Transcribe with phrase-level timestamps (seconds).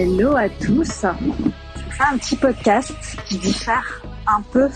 [0.00, 1.04] Hello à tous.
[1.04, 2.94] Je fais un petit podcast
[3.26, 4.68] qui diffère un peu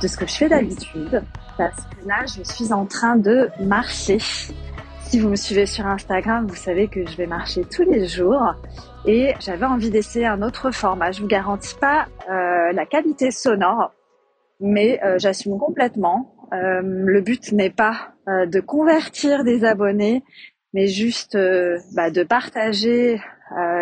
[0.00, 1.22] de ce que je fais d'habitude
[1.58, 4.16] parce que là, je suis en train de marcher.
[5.02, 8.54] Si vous me suivez sur Instagram, vous savez que je vais marcher tous les jours
[9.04, 11.12] et j'avais envie d'essayer un autre format.
[11.12, 13.92] Je vous garantis pas euh, la qualité sonore,
[14.58, 16.34] mais euh, j'assume complètement.
[16.54, 20.24] Euh, le but n'est pas de convertir des abonnés,
[20.72, 21.36] mais juste
[21.94, 23.20] bah, de partager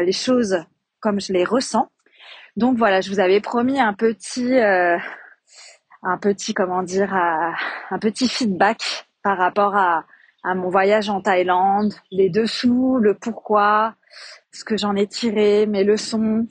[0.05, 0.65] les choses
[1.01, 1.91] comme je les ressens.
[2.57, 4.99] Donc voilà, je vous avais promis un petit, euh,
[6.03, 10.05] un petit comment dire, un petit feedback par rapport à,
[10.45, 13.95] mon voyage en Thaïlande, les dessous, le pourquoi,
[14.53, 16.47] ce que j'en ai tiré, mes leçons.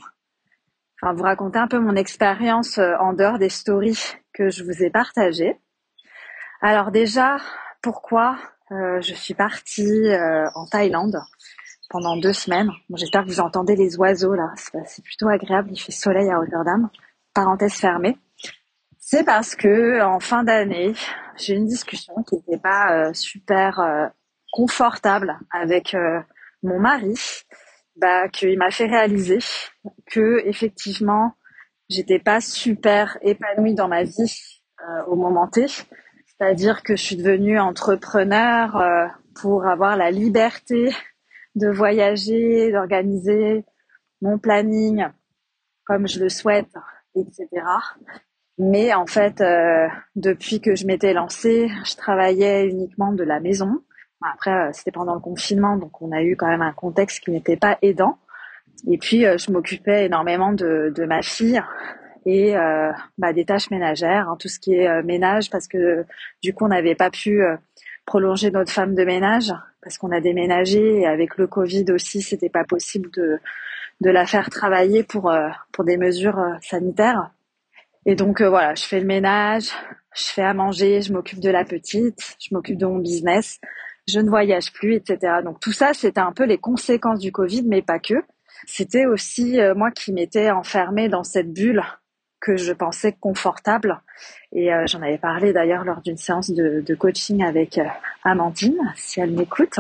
[1.02, 4.92] Enfin, vous raconter un peu mon expérience en dehors des stories que je vous ai
[4.92, 5.60] partagées.
[6.62, 7.38] Alors déjà,
[7.82, 8.38] pourquoi
[8.72, 11.20] euh, je suis partie euh, en Thaïlande?
[11.90, 12.72] Pendant deux semaines.
[12.90, 14.52] Bon, J'espère que vous entendez les oiseaux là.
[14.86, 15.70] C'est plutôt agréable.
[15.72, 16.90] Il fait soleil à Rotterdam.
[17.34, 18.18] Parenthèse fermée.
[18.98, 20.94] C'est parce que en fin d'année,
[21.38, 24.08] j'ai une discussion qui n'était pas euh, super euh,
[24.52, 26.20] confortable avec euh,
[26.64, 27.16] mon mari,
[27.96, 29.40] bah, qu'il m'a fait réaliser
[30.08, 31.34] que effectivement,
[31.90, 35.68] j'étais pas super épanouie dans ma vie euh, au moment T.
[35.68, 39.08] C'est-à-dire que je suis devenue entrepreneur euh,
[39.42, 40.94] pour avoir la liberté
[41.60, 43.64] de voyager, d'organiser
[44.22, 45.06] mon planning
[45.86, 46.72] comme je le souhaite,
[47.16, 47.48] etc.
[48.60, 53.82] Mais en fait, euh, depuis que je m'étais lancée, je travaillais uniquement de la maison.
[54.22, 57.32] Après, euh, c'était pendant le confinement, donc on a eu quand même un contexte qui
[57.32, 58.20] n'était pas aidant.
[58.88, 61.62] Et puis, euh, je m'occupais énormément de, ma fille
[62.26, 62.54] et
[63.18, 66.06] bah, des tâches ménagères, hein, tout ce qui est ménage, parce que
[66.44, 67.42] du coup, on n'avait pas pu
[68.06, 72.50] prolonger notre femme de ménage parce qu'on a déménagé et avec le Covid aussi, c'était
[72.50, 73.40] pas possible de
[74.02, 77.32] de la faire travailler pour euh, pour des mesures euh, sanitaires.
[78.06, 79.70] Et donc euh, voilà, je fais le ménage,
[80.16, 83.60] je fais à manger, je m'occupe de la petite, je m'occupe de mon business,
[84.08, 85.40] je ne voyage plus, etc.
[85.44, 88.16] Donc tout ça, c'était un peu les conséquences du Covid, mais pas que.
[88.66, 91.82] C'était aussi moi qui m'étais enfermée dans cette bulle
[92.42, 94.02] que je pensais confortable.
[94.52, 97.80] Et j'en avais parlé d'ailleurs lors d'une séance de, coaching avec
[98.24, 99.80] Amandine, si elle m'écoute,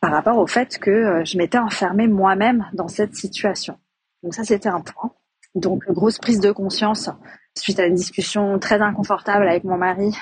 [0.00, 3.78] par rapport au fait que euh, je m'étais enfermée moi-même dans cette situation.
[4.22, 5.12] Donc ça, c'était un point.
[5.54, 7.10] Donc grosse prise de conscience
[7.56, 10.12] suite à une discussion très inconfortable avec mon mari,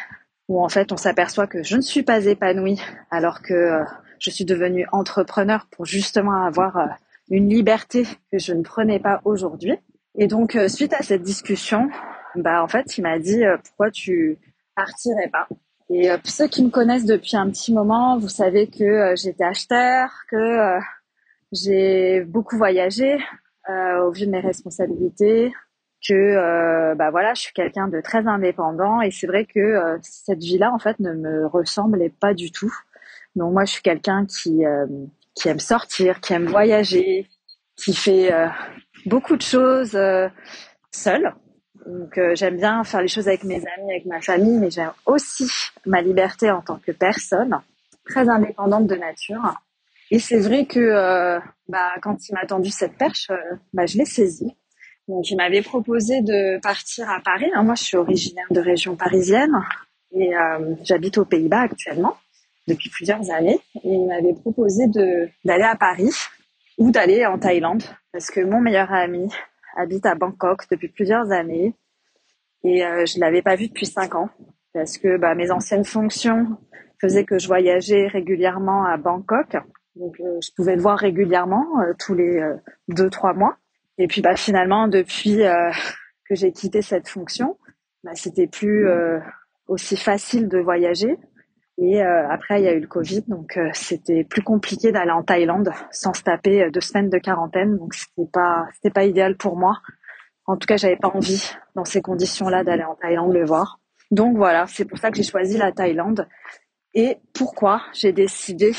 [0.48, 2.80] où en fait on s'aperçoit que je ne suis pas épanouie
[3.10, 3.84] alors que euh,
[4.18, 6.86] je suis devenue entrepreneur pour justement avoir euh,
[7.30, 9.74] une liberté que je ne prenais pas aujourd'hui.
[10.18, 11.88] Et donc suite à cette discussion,
[12.34, 14.36] bah en fait il m'a dit pourquoi tu
[14.76, 15.48] partirais pas?
[15.92, 19.44] Et euh, ceux qui me connaissent depuis un petit moment, vous savez que euh, j'étais
[19.44, 20.80] acheteur, que euh,
[21.52, 23.18] j'ai beaucoup voyagé
[23.68, 25.52] au vu de mes responsabilités,
[26.06, 30.72] que bah voilà, je suis quelqu'un de très indépendant et c'est vrai que cette vie-là
[30.74, 32.74] en fait ne me ressemblait pas du tout.
[33.36, 34.64] Donc moi je suis quelqu'un qui
[35.36, 37.28] qui aime sortir, qui aime voyager,
[37.76, 38.32] qui fait
[39.06, 40.28] beaucoup de choses euh,
[40.90, 41.34] seul.
[41.86, 44.92] Donc euh, j'aime bien faire les choses avec mes amis, avec ma famille, mais j'aime
[45.06, 45.50] aussi
[45.86, 47.60] ma liberté en tant que personne,
[48.04, 49.54] très indépendante de nature.
[50.10, 53.96] Et c'est vrai que euh, bah, quand il m'a tendu cette perche, euh, bah, je
[53.96, 54.54] l'ai saisie.
[55.08, 57.46] Donc il m'avait proposé de partir à Paris.
[57.52, 59.54] Alors, moi je suis originaire de région parisienne
[60.14, 62.16] et euh, j'habite aux Pays-Bas actuellement
[62.68, 63.58] depuis plusieurs années.
[63.82, 64.86] Et il m'avait proposé
[65.44, 66.12] d'aller à Paris
[66.78, 67.82] ou d'aller en Thaïlande
[68.12, 69.28] parce que mon meilleur ami
[69.76, 71.74] habite à Bangkok depuis plusieurs années
[72.64, 74.30] et euh, je l'avais pas vu depuis cinq ans
[74.72, 76.58] parce que bah, mes anciennes fonctions
[77.00, 79.56] faisaient que je voyageais régulièrement à Bangkok.
[79.96, 82.56] Donc euh, je pouvais le voir régulièrement euh, tous les euh,
[82.88, 83.56] deux trois mois.
[83.98, 85.70] Et puis bah finalement depuis euh,
[86.28, 87.58] que j'ai quitté cette fonction,
[88.04, 89.18] bah, c'était plus euh,
[89.66, 91.18] aussi facile de voyager.
[91.82, 95.10] Et euh, après il y a eu le Covid, donc euh, c'était plus compliqué d'aller
[95.10, 97.76] en Thaïlande sans se taper euh, deux semaines de quarantaine.
[97.76, 99.80] Donc c'était pas c'était pas idéal pour moi.
[100.46, 103.80] En tout cas, j'avais pas envie dans ces conditions-là d'aller en Thaïlande le voir.
[104.12, 106.28] Donc voilà, c'est pour ça que j'ai choisi la Thaïlande.
[106.94, 108.72] Et pourquoi j'ai décidé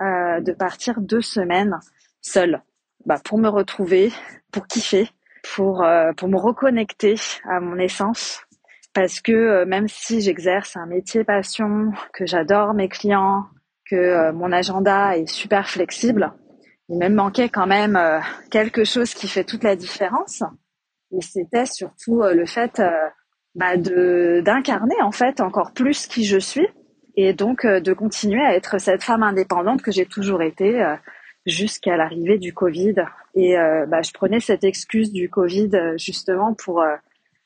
[0.00, 1.78] de partir deux semaines
[2.20, 2.62] seule?
[3.06, 4.12] Bah, Pour me retrouver,
[4.52, 5.10] pour kiffer,
[5.54, 5.84] pour,
[6.16, 8.46] pour me reconnecter à mon essence.
[8.92, 13.44] Parce que euh, même si j'exerce un métier passion, que j'adore mes clients,
[13.88, 16.32] que euh, mon agenda est super flexible,
[16.88, 18.18] il me manquait quand même euh,
[18.50, 20.42] quelque chose qui fait toute la différence.
[21.12, 22.80] Et c'était surtout le fait
[23.56, 26.68] bah, de d'incarner en fait encore plus qui je suis
[27.16, 30.94] et donc de continuer à être cette femme indépendante que j'ai toujours été,
[31.46, 32.94] jusqu'à l'arrivée du Covid.
[33.34, 33.56] Et
[33.88, 36.84] bah, je prenais cette excuse du Covid justement pour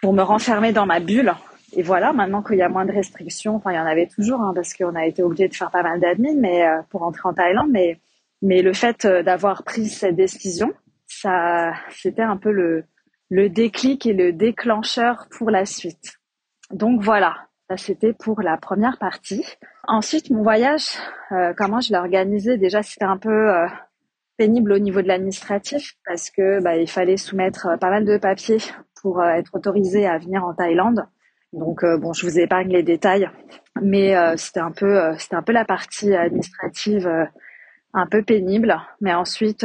[0.04, 1.32] pour me renfermer dans ma bulle.
[1.72, 4.42] Et voilà, maintenant qu'il y a moins de restrictions, enfin il y en avait toujours
[4.42, 7.32] hein, parce qu'on a été obligé de faire pas mal d'admin, mais pour entrer en
[7.32, 7.98] Thaïlande, mais
[8.42, 10.74] mais le fait d'avoir pris cette décision,
[11.06, 12.84] ça c'était un peu le
[13.30, 16.18] le déclic et le déclencheur pour la suite.
[16.70, 17.36] Donc voilà,
[17.70, 19.46] ça c'était pour la première partie.
[19.88, 20.88] Ensuite, mon voyage,
[21.32, 22.58] euh, comment je l'ai organisé?
[22.58, 23.66] Déjà, c'était un peu euh,
[24.36, 28.18] pénible au niveau de l'administratif parce que bah, il fallait soumettre euh, pas mal de
[28.18, 28.60] papiers
[29.04, 31.06] pour être autorisé à venir en Thaïlande.
[31.52, 33.30] Donc bon, je vous épargne les détails,
[33.80, 37.08] mais c'était un peu c'était un peu la partie administrative
[37.92, 39.64] un peu pénible, mais ensuite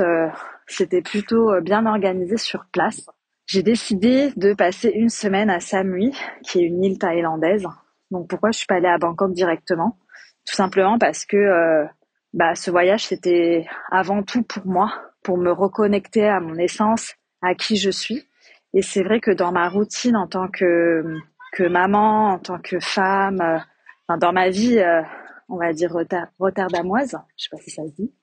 [0.68, 3.09] c'était plutôt bien organisé sur place
[3.50, 7.65] j'ai décidé de passer une semaine à Samui, qui est une île thaïlandaise.
[8.12, 9.97] Donc pourquoi je suis pas allée à Bangkok directement?
[10.45, 11.86] Tout simplement parce que euh,
[12.33, 14.94] bah, ce voyage c'était avant tout pour moi,
[15.24, 18.29] pour me reconnecter à mon essence, à qui je suis.
[18.74, 21.04] Et c'est vrai que dans ma routine en tant que
[21.54, 25.01] que maman, en tant que femme, euh, dans ma vie, euh,
[25.50, 25.92] on va dire
[26.38, 28.13] rotterdamoise, je sais pas si ça se dit,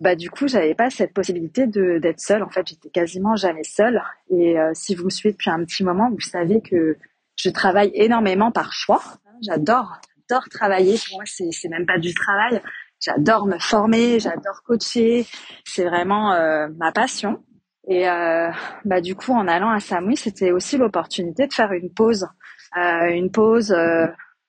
[0.00, 2.42] bah du coup j'avais pas cette possibilité de d'être seule.
[2.42, 4.02] En fait j'étais quasiment jamais seule.
[4.30, 6.96] Et euh, si vous me suivez depuis un petit moment vous savez que
[7.36, 9.02] je travaille énormément par choix.
[9.42, 10.96] J'adore j'adore travailler.
[11.08, 12.62] Pour moi c'est c'est même pas du travail.
[12.98, 15.26] J'adore me former j'adore coacher.
[15.64, 17.42] C'est vraiment euh, ma passion
[17.90, 18.50] et euh,
[18.86, 22.26] bah du coup en allant à Samui c'était aussi l'opportunité de faire une pause
[22.74, 23.74] une pause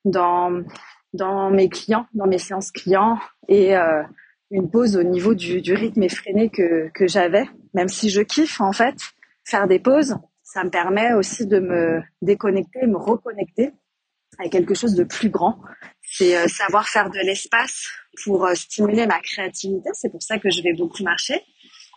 [0.06, 0.64] dans
[1.14, 3.18] dans mes clients dans mes séances clients
[3.50, 3.76] et
[4.52, 8.74] une pause au niveau du, rythme effréné que, que j'avais, même si je kiffe en
[8.74, 8.98] fait
[9.46, 13.72] faire des pauses, ça me permet aussi de me déconnecter, me reconnecter
[14.38, 15.60] à quelque chose de plus grand.
[16.02, 17.88] C'est euh, savoir faire de l'espace
[18.24, 19.90] pour euh, stimuler ma créativité.
[19.94, 21.42] C'est pour ça que je vais beaucoup marcher.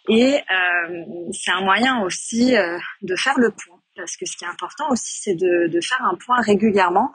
[0.08, 3.80] Et euh, c'est un moyen aussi euh, de faire le point.
[3.96, 7.12] Parce que ce qui est important aussi, c'est de, de faire un point régulièrement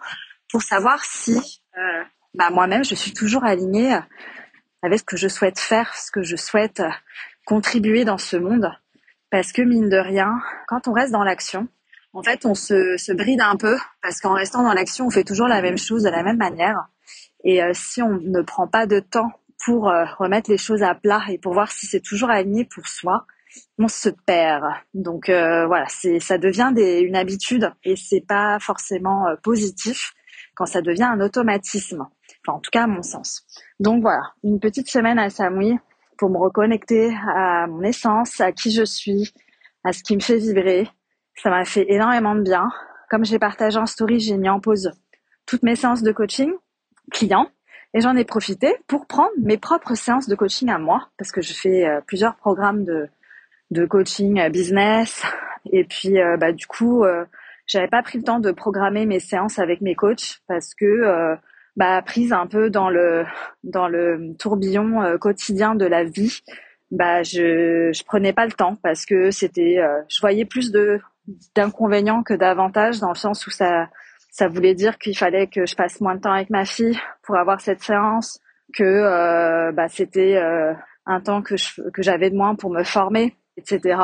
[0.49, 1.61] pour savoir si
[2.33, 3.97] bah, moi-même, je suis toujours alignée
[4.81, 6.89] avec ce que je souhaite faire, ce que je souhaite euh,
[7.45, 8.71] contribuer dans ce monde.
[9.31, 11.67] Parce que mine de rien, quand on reste dans l'action,
[12.13, 15.23] en fait, on se, se bride un peu parce qu'en restant dans l'action, on fait
[15.23, 16.87] toujours la même chose de la même manière.
[17.43, 19.31] Et euh, si on ne prend pas de temps
[19.63, 22.87] pour euh, remettre les choses à plat et pour voir si c'est toujours aligné pour
[22.87, 23.25] soi,
[23.77, 24.63] on se perd.
[24.93, 30.13] Donc voilà, c'est ça devient des, une habitude et c'est pas forcément positif
[30.55, 32.05] quand ça devient un automatisme.
[32.45, 33.43] Enfin, en tout cas, à mon sens.
[33.79, 35.77] Donc voilà, une petite semaine à Samui
[36.17, 39.33] pour me reconnecter à mon essence, à qui je suis,
[39.83, 40.87] à ce qui me fait vibrer.
[41.35, 42.69] Ça m'a fait énormément de bien.
[43.09, 44.91] Comme j'ai partagé en story, j'ai mis en pause
[45.45, 46.51] toutes mes séances de coaching
[47.11, 47.49] clients
[47.93, 51.41] et j'en ai profité pour prendre mes propres séances de coaching à moi parce que
[51.41, 53.07] je fais euh, plusieurs programmes de,
[53.71, 55.23] de coaching euh, business.
[55.71, 57.03] Et puis euh, bah, du coup
[57.67, 61.37] j'avais pas pris le temps de programmer mes séances avec mes coachs parce que
[61.79, 63.25] bah, prise un peu dans le
[63.63, 66.41] dans le tourbillon euh, quotidien de la vie,
[66.91, 70.99] bah je je prenais pas le temps parce que c'était euh, je voyais plus de
[71.55, 73.89] d'inconvénients que d'avantages dans le sens où ça
[74.31, 77.37] ça voulait dire qu'il fallait que je passe moins de temps avec ma fille pour
[77.37, 78.39] avoir cette séance,
[78.73, 80.39] que euh, bah c'était
[81.05, 83.99] un temps que je, que j'avais de moins pour me former etc.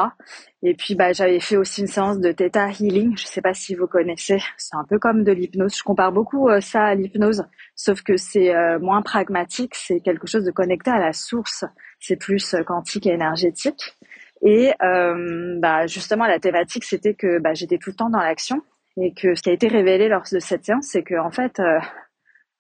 [0.62, 3.18] Et puis bah j'avais fait aussi une séance de Theta Healing.
[3.18, 4.38] Je sais pas si vous connaissez.
[4.58, 5.76] C'est un peu comme de l'hypnose.
[5.78, 9.74] Je compare beaucoup euh, ça à l'hypnose, sauf que c'est euh, moins pragmatique.
[9.76, 11.66] C'est quelque chose de connecté à la source.
[12.00, 13.96] C'est plus euh, quantique et énergétique.
[14.42, 18.62] Et bah justement la thématique c'était que bah, j'étais tout le temps dans l'action
[18.98, 21.62] et que ce qui a été révélé lors de cette séance c'est que en fait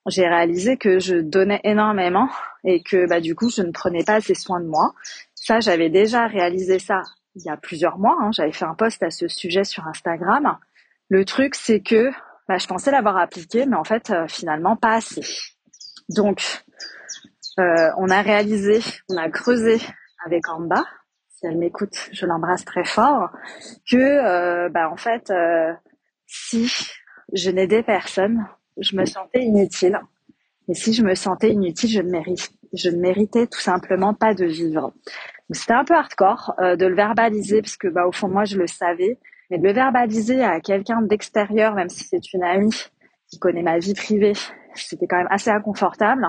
[0.07, 2.29] j'ai réalisé que je donnais énormément
[2.63, 4.93] et que bah du coup je ne prenais pas assez soin de moi
[5.45, 7.03] ça, j'avais déjà réalisé ça
[7.35, 8.17] il y a plusieurs mois.
[8.19, 8.31] Hein.
[8.31, 10.57] J'avais fait un post à ce sujet sur Instagram.
[11.09, 12.09] Le truc, c'est que
[12.47, 15.21] bah, je pensais l'avoir appliqué, mais en fait, euh, finalement, pas assez.
[16.09, 16.63] Donc,
[17.59, 19.79] euh, on a réalisé, on a creusé
[20.25, 20.83] avec Amba.
[21.29, 23.29] Si elle m'écoute, je l'embrasse très fort.
[23.87, 25.31] Que, euh, bah, en fait,
[26.27, 26.72] si
[27.34, 30.00] je n'aidais personne, je me sentais inutile.
[30.67, 32.20] Et si je me sentais inutile, je ne
[32.74, 34.94] je ne méritais tout simplement pas de vivre.
[35.51, 38.58] C'était un peu hardcore euh, de le verbaliser parce que bah au fond moi je
[38.58, 42.75] le savais, mais de le verbaliser à quelqu'un d'extérieur, même si c'est une amie
[43.29, 44.34] qui connaît ma vie privée,
[44.74, 46.27] c'était quand même assez inconfortable.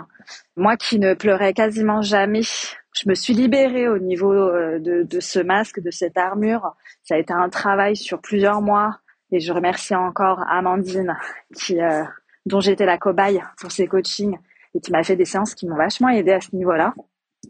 [0.57, 5.21] Moi qui ne pleurais quasiment jamais, je me suis libérée au niveau euh, de, de
[5.21, 6.77] ce masque, de cette armure.
[7.03, 9.01] Ça a été un travail sur plusieurs mois
[9.33, 11.17] et je remercie encore Amandine
[11.55, 12.05] qui euh,
[12.47, 14.39] dont j'étais la cobaye pour ses coachings
[14.75, 16.95] et qui m'a fait des séances qui m'ont vachement aidé à ce niveau-là.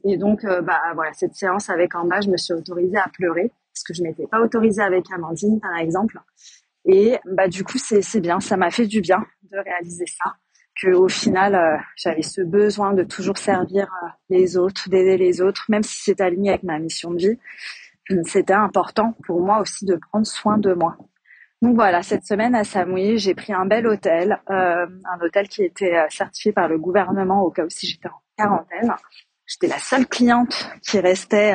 [0.04, 3.82] Et donc, bah voilà, cette séance avec Amba, je me suis autorisée à pleurer parce
[3.82, 6.18] que je m'étais pas autorisée avec Amandine, par exemple.
[6.86, 10.36] Et bah du coup, c'est bien, ça m'a fait du bien de réaliser ça
[10.80, 15.40] que au final euh, j'avais ce besoin de toujours servir euh, les autres, d'aider les
[15.40, 17.38] autres, même si c'est aligné avec ma mission de vie.
[18.24, 20.96] C'était important pour moi aussi de prendre soin de moi.
[21.62, 25.64] Donc voilà, cette semaine à Samui, j'ai pris un bel hôtel, euh, un hôtel qui
[25.64, 28.92] était certifié par le gouvernement au cas où si j'étais en quarantaine.
[29.46, 31.54] J'étais la seule cliente qui restait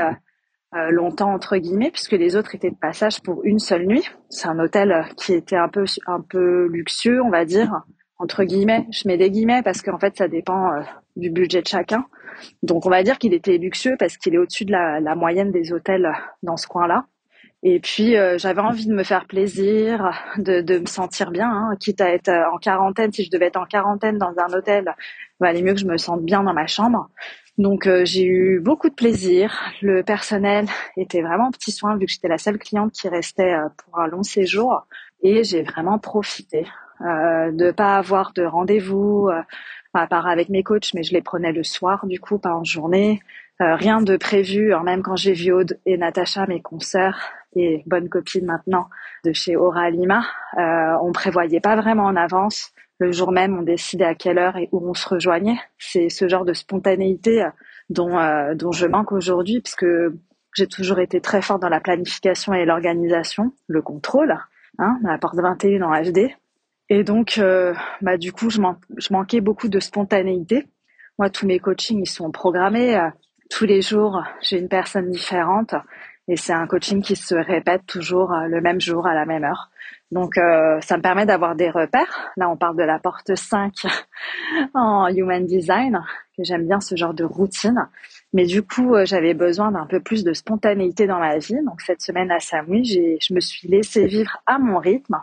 [0.90, 4.10] longtemps entre guillemets puisque les autres étaient de passage pour une seule nuit.
[4.30, 7.84] C'est un hôtel qui était un peu un peu luxueux, on va dire,
[8.22, 8.88] entre guillemets.
[8.92, 10.82] Je mets des guillemets parce qu'en fait, ça dépend euh,
[11.16, 12.06] du budget de chacun.
[12.64, 15.74] Donc, on va dire qu'il était luxueux parce qu'il est au-dessus de la, moyenne des
[15.74, 17.06] hôtels euh, dans ce coin-là.
[17.64, 21.76] Et puis, euh, j'avais envie de me faire plaisir, de, de me sentir bien, hein,
[21.80, 23.12] quitte à être en quarantaine.
[23.12, 24.86] Si je devais être en quarantaine dans un hôtel,
[25.40, 27.10] il valait mieux que je me sente bien dans ma chambre.
[27.58, 29.60] Donc, j'ai eu beaucoup de plaisir.
[29.82, 30.66] Le personnel
[30.98, 34.24] était vraiment petit soin vu que j'étais la seule cliente qui restait pour un long
[34.24, 34.88] séjour.
[35.22, 36.66] Et j'ai vraiment profité
[37.02, 39.42] euh, de pas avoir de rendez-vous, euh,
[39.94, 42.64] à part avec mes coachs, mais je les prenais le soir du coup, pas en
[42.64, 43.22] journée.
[43.60, 47.20] Euh, rien de prévu, hein, même quand j'ai vu Aude et Natacha, mes consoeurs
[47.56, 48.90] et bonnes copines maintenant
[49.26, 50.24] de chez Aura Lima,
[50.58, 52.72] euh, on prévoyait pas vraiment en avance.
[53.00, 55.60] Le jour même, on décidait à quelle heure et où on se rejoignait.
[55.80, 57.46] C'est ce genre de spontanéité
[57.90, 58.16] dont,
[58.54, 59.88] dont je manque aujourd'hui, puisque
[60.54, 64.38] j'ai toujours été très forte dans la planification et l'organisation, le contrôle,
[64.80, 66.30] hein, la porte 21 en HD.
[66.90, 68.62] Et donc, euh, bah, du coup, je,
[68.98, 70.68] je, manquais beaucoup de spontanéité.
[71.18, 72.98] Moi, tous mes coachings, ils sont programmés.
[72.98, 73.10] Euh,
[73.50, 75.74] tous les jours, j'ai une personne différente.
[76.28, 79.44] Et c'est un coaching qui se répète toujours euh, le même jour, à la même
[79.44, 79.70] heure.
[80.12, 82.32] Donc, ça me permet d'avoir des repères.
[82.36, 83.74] Là, on parle de la porte 5
[84.74, 86.04] en Human Design,
[86.36, 87.88] que j'aime bien ce genre de routine.
[88.34, 91.64] Mais du coup, j'avais besoin d'un peu plus de spontanéité dans ma vie.
[91.64, 92.84] Donc, cette semaine à Samui,
[93.22, 95.16] je me suis laissée vivre à mon rythme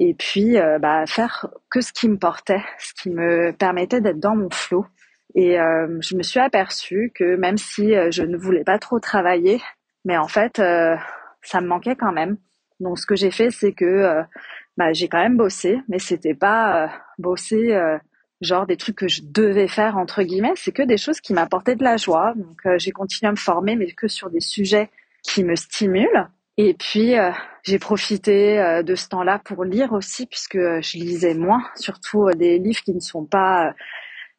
[0.00, 4.20] et puis euh, bah, faire que ce qui me portait, ce qui me permettait d'être
[4.20, 4.86] dans mon flot.
[5.34, 9.00] Et euh, je me suis aperçue que même si euh, je ne voulais pas trop
[9.00, 9.60] travailler,
[10.04, 12.36] mais en fait, ça me manquait quand même.
[12.80, 14.22] Donc ce que j'ai fait, c'est que
[14.76, 17.78] bah, j'ai quand même bossé, mais c'était pas bosser
[18.40, 21.76] genre des trucs que je devais faire entre guillemets, c'est que des choses qui m'apportaient
[21.76, 22.34] de la joie.
[22.36, 24.90] Donc j'ai continué à me former, mais que sur des sujets
[25.22, 26.28] qui me stimulent.
[26.56, 27.32] Et puis, euh,
[27.64, 32.30] j'ai profité euh, de ce temps-là pour lire aussi, puisque euh, je lisais moins, surtout
[32.36, 33.74] des livres qui ne sont pas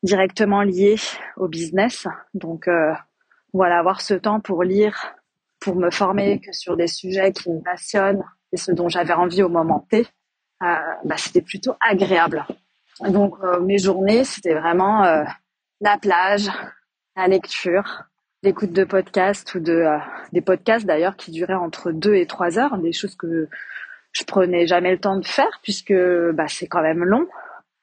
[0.02, 0.96] directement liés
[1.36, 2.08] au business.
[2.34, 2.70] Donc,
[3.54, 5.15] voilà, avoir ce temps pour lire,
[5.66, 9.44] pour me former que sur des sujets qui me passionnent et ce dont j'avais envie
[9.44, 10.08] au moment T,
[10.62, 12.46] bah, c'était plutôt agréable.
[13.02, 15.04] Donc, mes journées, c'était vraiment
[15.82, 16.50] la plage,
[17.18, 18.06] la lecture,
[18.46, 19.98] d'écoute de podcasts ou de euh,
[20.32, 23.50] des podcasts d'ailleurs qui duraient entre deux et trois heures, des choses que
[24.12, 25.96] je prenais jamais le temps de faire puisque
[26.34, 27.28] bah, c'est quand même long.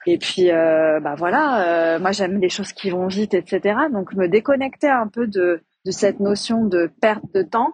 [0.06, 3.76] Et puis euh, bah voilà, euh, moi j'aime les choses qui vont vite, etc.
[3.92, 7.72] Donc me déconnecter un peu de de cette notion de perte de temps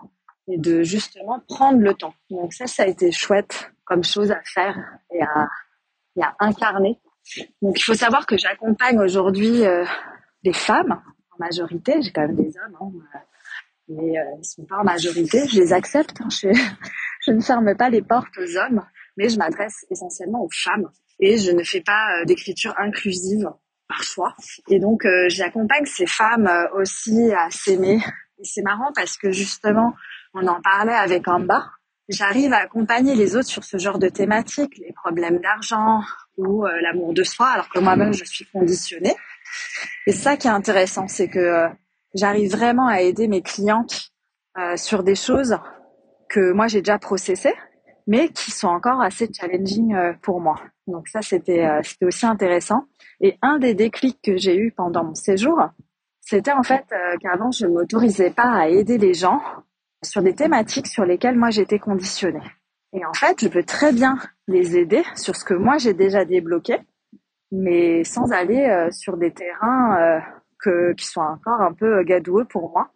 [0.48, 2.14] et de justement prendre le temps.
[2.30, 4.76] Donc ça, ça a été chouette comme chose à faire
[5.12, 5.48] et à,
[6.40, 7.00] incarner.
[7.62, 9.62] Donc il faut savoir que j'accompagne aujourd'hui
[10.42, 11.00] des femmes
[11.38, 12.00] majorité.
[12.02, 13.20] J'ai quand même des hommes, hein,
[13.88, 15.46] mais euh, ils sont pas en majorité.
[15.48, 16.20] Je les accepte.
[16.20, 16.28] Hein,
[17.26, 18.84] je, ne ferme pas les portes aux hommes,
[19.16, 23.50] mais je m'adresse essentiellement aux femmes et je ne fais pas euh, d'écriture inclusive
[23.88, 24.34] par choix.
[24.68, 28.00] Et donc, euh, j'accompagne ces femmes euh, aussi à s'aimer.
[28.38, 29.94] Et c'est marrant parce que justement,
[30.34, 31.66] on en parlait avec Amba.
[32.08, 36.02] J'arrive à accompagner les autres sur ce genre de thématiques, les problèmes d'argent
[36.38, 39.14] ou l'amour de soi, alors que moi-même, je suis conditionnée.
[40.06, 41.68] Et ça qui est intéressant, c'est que euh,
[42.14, 44.10] j'arrive vraiment à aider mes clientes
[44.56, 45.56] euh, sur des choses
[46.28, 47.54] que moi j'ai déjà processées,
[48.08, 50.56] mais qui sont encore assez challenging euh, pour moi.
[50.88, 52.86] Donc ça, c'était c'était aussi intéressant.
[53.20, 55.60] Et un des déclics que j'ai eu pendant mon séjour,
[56.20, 56.84] c'était en fait
[57.20, 59.40] qu'avant je m'autorisais pas à aider les gens
[60.02, 62.42] sur des thématiques sur lesquelles moi j'étais conditionnée.
[62.94, 66.24] Et en fait, je peux très bien les aider sur ce que moi j'ai déjà
[66.24, 66.80] débloqué
[67.50, 69.96] mais sans aller euh, sur des terrains
[70.66, 72.90] euh, qui sont encore un peu gadoueux pour moi.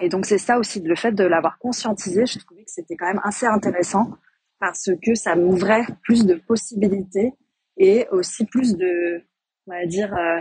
[0.00, 3.06] Et donc c'est ça aussi, le fait de l'avoir conscientisé, je trouvais que c'était quand
[3.06, 4.10] même assez intéressant
[4.58, 7.32] parce que ça m'ouvrait plus de possibilités
[7.76, 9.22] et aussi plus de,
[9.66, 10.40] on va dire, euh,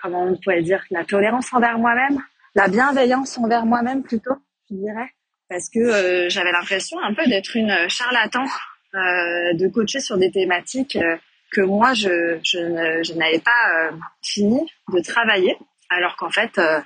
[0.00, 2.20] comment on pourrait dire, la tolérance envers moi-même,
[2.54, 4.34] la bienveillance envers moi-même plutôt,
[4.70, 5.10] je dirais,
[5.48, 8.44] parce que j'avais l'impression un peu d'être une charlatan,
[8.94, 10.98] de coacher sur des thématiques
[11.52, 13.92] que moi je, je, je n'avais pas euh,
[14.22, 14.60] fini
[14.92, 15.56] de travailler,
[15.90, 16.80] alors qu'en fait euh,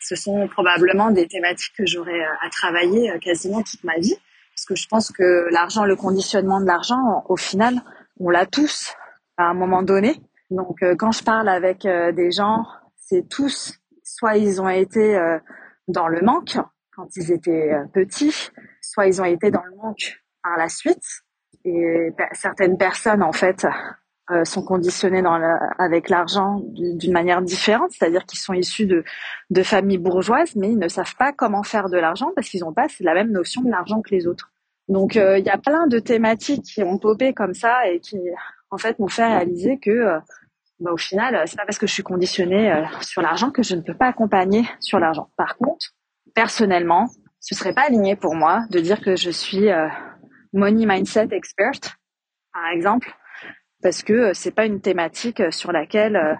[0.00, 4.16] ce sont probablement des thématiques que j'aurais à travailler quasiment toute ma vie.
[4.54, 7.82] Parce que je pense que l'argent, le conditionnement de l'argent, au final,
[8.20, 8.94] on l'a tous
[9.36, 10.20] à un moment donné.
[10.50, 12.64] Donc quand je parle avec des gens,
[12.96, 15.18] c'est tous, soit ils ont été
[15.88, 16.58] dans le manque
[16.94, 18.50] quand ils étaient petits,
[18.82, 21.04] soit ils ont été dans le manque par la suite.
[21.64, 23.66] Et certaines personnes, en fait,
[24.30, 25.34] euh, sont conditionnés dans
[25.78, 29.02] avec l'argent d'une manière différente, c'est-à-dire qu'ils sont issus de,
[29.50, 32.72] de familles bourgeoises, mais ils ne savent pas comment faire de l'argent parce qu'ils n'ont
[32.72, 34.52] pas la même notion de l'argent que les autres.
[34.88, 38.16] Donc euh, il y a plein de thématiques qui ont popé comme ça et qui
[38.70, 40.20] en fait m'ont fait réaliser que euh,
[40.78, 43.80] bah, au final c'est pas parce que je suis conditionnée sur l'argent que je ne
[43.80, 45.30] peux pas accompagner sur l'argent.
[45.36, 45.96] Par contre,
[46.32, 47.08] personnellement,
[47.40, 49.68] ce serait pas aligné pour moi de dire que je suis
[50.52, 51.72] money mindset expert,
[52.52, 53.12] par exemple,
[53.82, 56.34] parce que euh, c'est pas une thématique euh, sur laquelle euh,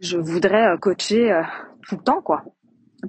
[0.00, 1.40] je voudrais coacher
[1.88, 2.42] tout le temps, quoi.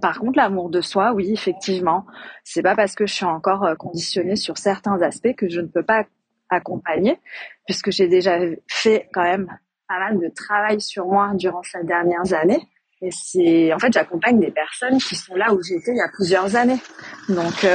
[0.02, 2.06] Par contre, l'amour de soi, oui, effectivement,
[2.44, 5.84] c'est pas parce que je suis encore conditionnée sur certains aspects que je ne peux
[5.84, 6.06] pas
[6.50, 7.20] accompagner,
[7.66, 8.38] puisque j'ai déjà
[8.68, 9.48] fait quand même
[9.90, 12.62] pas mal de travail sur moi durant ces dernières années.
[13.02, 16.10] Et c'est, en fait, j'accompagne des personnes qui sont là où j'étais il y a
[16.14, 16.80] plusieurs années.
[17.28, 17.66] Donc,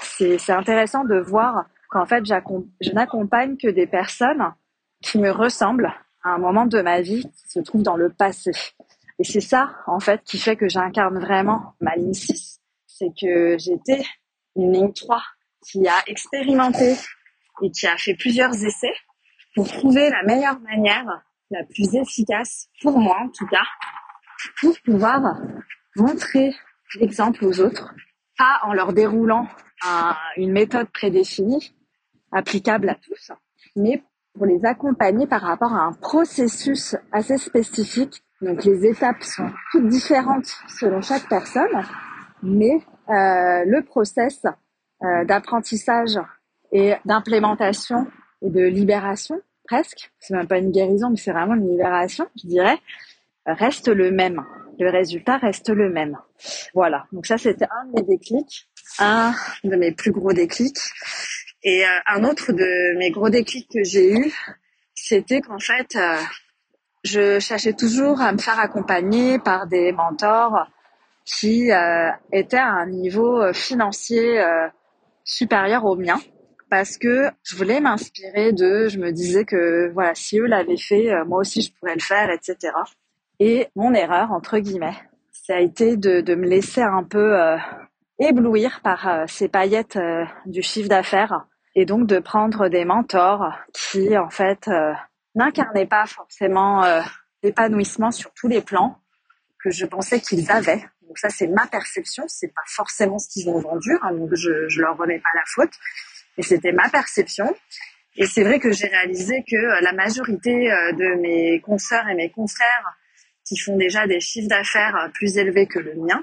[0.00, 4.52] c'est intéressant de voir qu'en fait, je n'accompagne que des personnes
[5.02, 5.92] qui me ressemblent
[6.22, 8.52] à un moment de ma vie qui se trouve dans le passé.
[9.18, 12.60] Et c'est ça, en fait, qui fait que j'incarne vraiment ma ligne 6.
[12.86, 14.02] C'est que j'étais
[14.56, 15.22] une ligne 3
[15.66, 16.96] qui a expérimenté
[17.62, 18.94] et qui a fait plusieurs essais
[19.54, 21.06] pour trouver la meilleure manière,
[21.50, 23.64] la plus efficace, pour moi en tout cas,
[24.60, 25.36] pour pouvoir
[25.96, 26.54] montrer
[26.98, 27.94] l'exemple aux autres,
[28.38, 29.46] pas en leur déroulant
[30.36, 31.74] une méthode prédéfinie,
[32.32, 33.30] applicable à tous,
[33.76, 34.02] mais
[34.34, 38.22] pour les accompagner par rapport à un processus assez spécifique.
[38.40, 41.70] Donc les étapes sont toutes différentes selon chaque personne,
[42.42, 44.44] mais euh, le process
[45.02, 46.18] euh, d'apprentissage
[46.72, 48.06] et d'implémentation
[48.40, 52.48] et de libération, presque, c'est même pas une guérison, mais c'est vraiment une libération, je
[52.48, 52.78] dirais,
[53.46, 54.42] reste le même.
[54.78, 56.18] Le résultat reste le même.
[56.74, 57.06] Voilà.
[57.12, 58.68] Donc ça, c'était un de mes déclics,
[58.98, 60.80] un de mes plus gros déclics.
[61.64, 64.34] Et euh, un autre de mes gros déclics que j'ai eu,
[64.94, 66.16] c'était qu'en fait, euh,
[67.04, 70.66] je cherchais toujours à me faire accompagner par des mentors
[71.24, 74.42] qui euh, étaient à un niveau financier
[75.24, 76.18] supérieur au mien
[76.68, 78.88] parce que je voulais m'inspirer d'eux.
[78.88, 82.30] Je me disais que voilà, si eux l'avaient fait, moi aussi je pourrais le faire,
[82.30, 82.72] etc.
[83.38, 84.96] Et mon erreur entre guillemets,
[85.30, 87.36] ça a été de, de me laisser un peu
[88.18, 89.98] éblouir par ces paillettes
[90.46, 94.92] du chiffre d'affaires et donc de prendre des mentors qui en fait euh,
[95.34, 97.00] n'incarnaient pas forcément euh,
[97.42, 98.98] l'épanouissement sur tous les plans
[99.62, 100.84] que je pensais qu'ils avaient.
[101.02, 104.68] Donc ça c'est ma perception, c'est pas forcément ce qu'ils ont vendu, hein, donc je,
[104.68, 105.72] je leur remets pas la faute,
[106.38, 107.54] et c'était ma perception.
[108.16, 112.30] Et c'est vrai que j'ai réalisé que euh, la majorité de mes consoeurs et mes
[112.30, 112.96] confrères
[113.46, 116.22] qui font déjà des chiffres d'affaires plus élevés que le mien,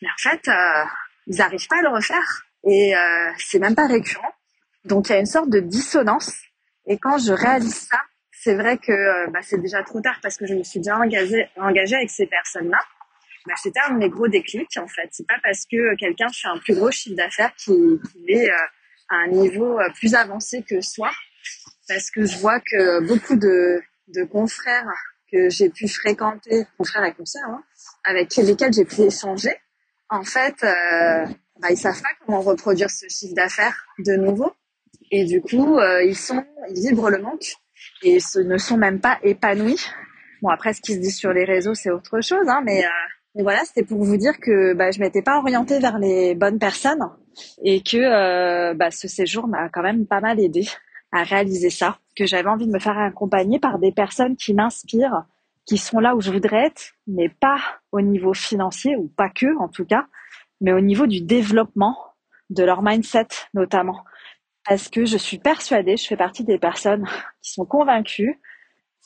[0.00, 0.50] mais en fait,
[1.26, 2.46] ils n'arrivent pas à le refaire.
[2.64, 4.32] Et euh, c'est même pas récurrent.
[4.86, 6.32] Donc il y a une sorte de dissonance.
[6.86, 8.00] Et quand je réalise ça,
[8.32, 10.96] c'est vrai que euh, bah, c'est déjà trop tard parce que je me suis déjà
[10.96, 11.48] engagée,
[11.96, 12.78] avec ces personnes-là.
[13.46, 15.08] Bah, c'était un de mes gros déclics en fait.
[15.10, 18.56] C'est pas parce que quelqu'un fait un plus gros chiffre d'affaires qu'il est euh,
[19.08, 21.10] à un niveau euh, plus avancé que soi.
[21.88, 24.88] Parce que je vois que beaucoup de, de confrères
[25.30, 27.62] que j'ai pu fréquenter, confrères et consoeurs, hein,
[28.04, 29.54] avec lesquels j'ai pu échanger,
[30.08, 31.26] en fait, euh,
[31.60, 34.52] bah, ils savent pas comment reproduire ce chiffre d'affaires de nouveau.
[35.10, 37.54] Et du coup, euh, ils sont, ils vibrent le manque
[38.02, 39.80] et ce ne sont même pas épanouis.
[40.42, 43.42] Bon, après, ce qui se dit sur les réseaux, c'est autre chose, hein, mais, euh,
[43.42, 47.10] voilà, c'était pour vous dire que bah, je m'étais pas orientée vers les bonnes personnes
[47.62, 50.66] et que euh, bah, ce séjour m'a quand même pas mal aidé
[51.12, 55.24] à réaliser ça, que j'avais envie de me faire accompagner par des personnes qui m'inspirent,
[55.66, 57.58] qui sont là où je voudrais être, mais pas
[57.92, 60.06] au niveau financier ou pas que en tout cas,
[60.60, 61.96] mais au niveau du développement
[62.50, 64.04] de leur mindset notamment
[64.68, 67.04] parce que je suis persuadée, je fais partie des personnes
[67.42, 68.40] qui sont convaincues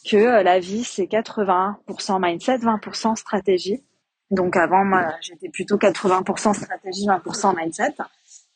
[0.09, 3.85] que euh, la vie, c'est 80% mindset, 20% stratégie.
[4.31, 7.95] Donc avant, moi, j'étais plutôt 80% stratégie, 20% mindset.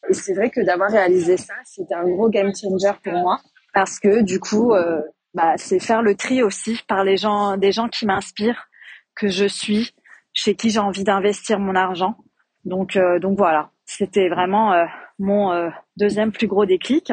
[0.08, 3.40] Et c'est vrai que d'avoir réalisé ça, c'était un gros game changer pour moi
[3.72, 5.02] parce que du coup, euh,
[5.34, 8.68] bah, c'est faire le tri aussi par les gens, des gens qui m'inspirent,
[9.16, 9.94] que je suis,
[10.32, 12.16] chez qui j'ai envie d'investir mon argent.
[12.64, 14.86] Donc, euh, donc voilà, c'était vraiment
[15.18, 17.12] mon euh, deuxième plus gros déclic.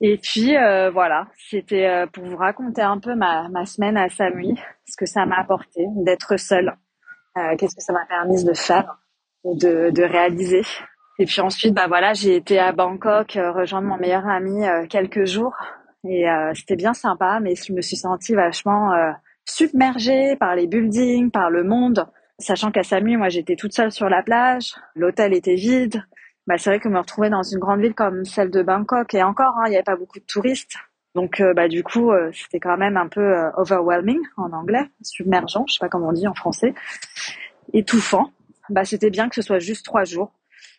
[0.00, 4.08] Et puis euh, voilà, c'était euh, pour vous raconter un peu ma, ma semaine à
[4.08, 4.54] Samui,
[4.86, 6.74] ce que ça m'a apporté d'être seule,
[7.58, 8.96] qu'est-ce que ça m'a permis de faire.
[9.44, 10.62] de, de réaliser.
[11.18, 15.54] Et puis ensuite, bah voilà, j'ai été à Bangkok rejoindre mon meilleur ami quelques jours
[16.04, 18.90] et c'était bien sympa, mais je me suis sentie vachement
[19.44, 22.06] submergée par les buildings, par le monde,
[22.38, 26.02] sachant qu'à Samui, moi j'étais toute seule sur la plage, l'hôtel était vide.
[26.46, 29.22] Bah, c'est vrai que me retrouver dans une grande ville comme celle de Bangkok et
[29.22, 30.76] encore, hein, il n'y avait pas beaucoup de touristes.
[31.16, 35.78] Donc bah du coup, c'était quand même un peu overwhelming en anglais, submergent, je sais
[35.80, 36.72] pas comment on dit en français,
[37.72, 38.30] étouffant.
[38.68, 40.30] Bah c'était bien que ce soit juste trois jours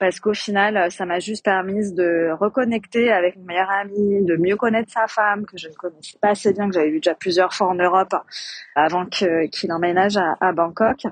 [0.02, 4.56] parce qu'au final, ça m'a juste permis de reconnecter avec mon meilleur ami, de mieux
[4.56, 7.54] connaître sa femme, que je ne connaissais pas assez bien, que j'avais vu déjà plusieurs
[7.54, 8.16] fois en Europe
[8.74, 11.06] avant qu'il emménage à, Bangkok.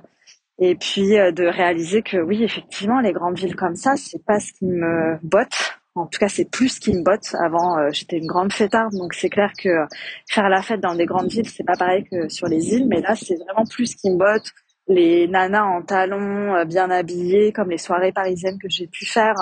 [0.62, 4.40] Et puis euh, de réaliser que oui, effectivement, les grandes villes comme ça, c'est pas
[4.40, 5.80] ce qui me botte.
[5.96, 7.36] En tout cas, c'est plus ce qui me botte.
[7.44, 9.86] Avant, euh, j'étais une grande fêtarde, donc c'est clair que
[10.30, 12.88] faire la fête dans des grandes villes, c'est pas pareil que sur les îles.
[12.88, 14.54] Mais là, c'est vraiment plus ce qui me botte
[14.90, 19.36] les nanas en talons euh, bien habillées comme les soirées parisiennes que j'ai pu faire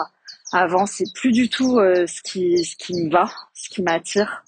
[0.51, 4.43] avant c'est plus du tout euh, ce qui ce qui me va ce qui m'attire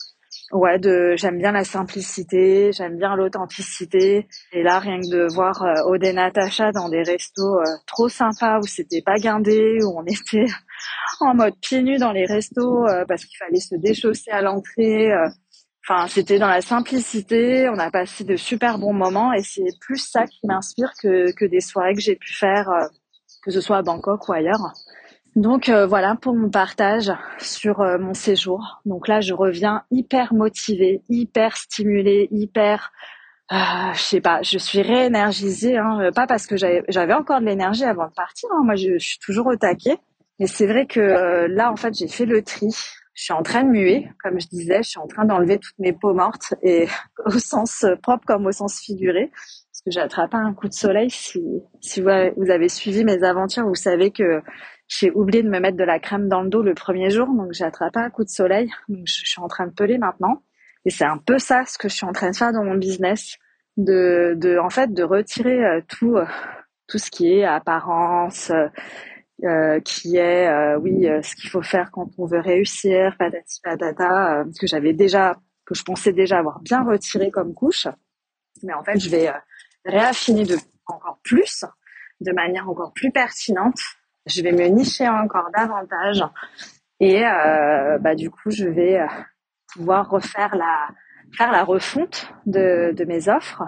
[0.52, 5.62] ouais de j'aime bien la simplicité j'aime bien l'authenticité et là rien que de voir
[5.64, 10.46] euh, et Natacha dans des restos trop sympas où c'était pas guindé où on était
[11.20, 15.12] en mode pieds nus dans les restos parce qu'il fallait se déchausser à l'entrée
[15.90, 17.68] Enfin, c'était dans la simplicité.
[17.70, 21.46] On a passé de super bons moments et c'est plus ça qui m'inspire que, que
[21.46, 22.86] des soirées que j'ai pu faire, euh,
[23.44, 24.74] que ce soit à Bangkok ou ailleurs.
[25.40, 28.82] Donc euh, voilà pour mon partage sur euh, mon séjour.
[28.84, 32.92] Donc là, je reviens hyper motivée, hyper stimulée, hyper,
[33.50, 35.78] je sais pas, je suis réénergisée.
[35.78, 38.50] Hein, pas parce que j'avais encore de l'énergie avant de partir.
[38.52, 38.64] Hein.
[38.66, 39.98] moi, je, suis toujours au taquet.
[40.40, 42.68] Mais c'est vrai que là, en fait, j'ai fait le tri
[43.14, 45.78] je suis en train de muer, comme je disais, je suis en train d'enlever toutes
[45.78, 46.88] mes peaux mortes et
[47.26, 51.10] au sens propre comme au sens figuré, parce que j'ai attrapé un coup de soleil.
[51.10, 51.42] Si,
[51.82, 54.42] si vous, avez suivi mes aventures, vous savez que
[54.90, 57.54] j'ai oublié de me mettre de la crème dans le dos le premier jour, donc
[57.54, 58.70] j'ai attrapé un coup de soleil.
[58.90, 60.44] Donc je suis en train de peler maintenant,
[60.84, 62.76] et c'est un peu ça ce que je suis en train de faire dans mon
[62.76, 63.38] business,
[63.78, 66.26] de, de en fait de retirer euh, tout, euh,
[66.88, 68.50] tout ce qui est apparence.
[68.50, 68.68] Euh,
[69.46, 73.62] euh, qui est euh, oui euh, ce qu'il faut faire quand on veut réussir, patati
[73.64, 77.88] patata, que j'avais déjà, que je pensais déjà avoir bien retiré comme couche,
[78.64, 79.32] mais en fait je vais
[79.86, 81.64] réaffiner de encore plus,
[82.20, 83.80] de manière encore plus pertinente.
[84.26, 86.24] Je vais me nicher encore davantage
[87.00, 89.00] et bah du coup je vais
[89.74, 90.90] pouvoir refaire la
[91.36, 93.64] faire la refonte de, de mes offres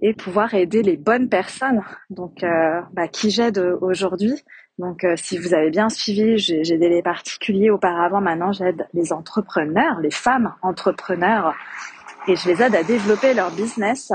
[0.00, 1.82] et pouvoir aider les bonnes personnes.
[2.10, 2.44] Donc,
[2.92, 4.44] bah, qui j'aide aujourd'hui
[4.78, 8.20] donc, euh, si vous avez bien suivi, j'ai aidé les particuliers auparavant.
[8.20, 11.54] Maintenant, j'aide les entrepreneurs, les femmes entrepreneurs,
[12.28, 14.12] et je les aide à développer leur business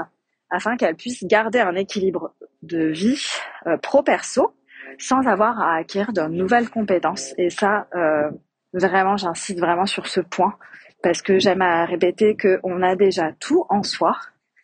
[0.49, 3.21] afin qu'elles puissent garder un équilibre de vie
[3.67, 4.53] euh, pro-perso
[4.99, 7.33] sans avoir à acquérir de nouvelles compétences.
[7.37, 8.31] Et ça, euh,
[8.73, 10.55] vraiment, j'incite vraiment sur ce point
[11.01, 14.17] parce que j'aime à répéter qu'on a déjà tout en soi.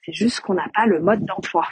[0.06, 1.65] C'est juste qu'on n'a pas le mode d'emploi.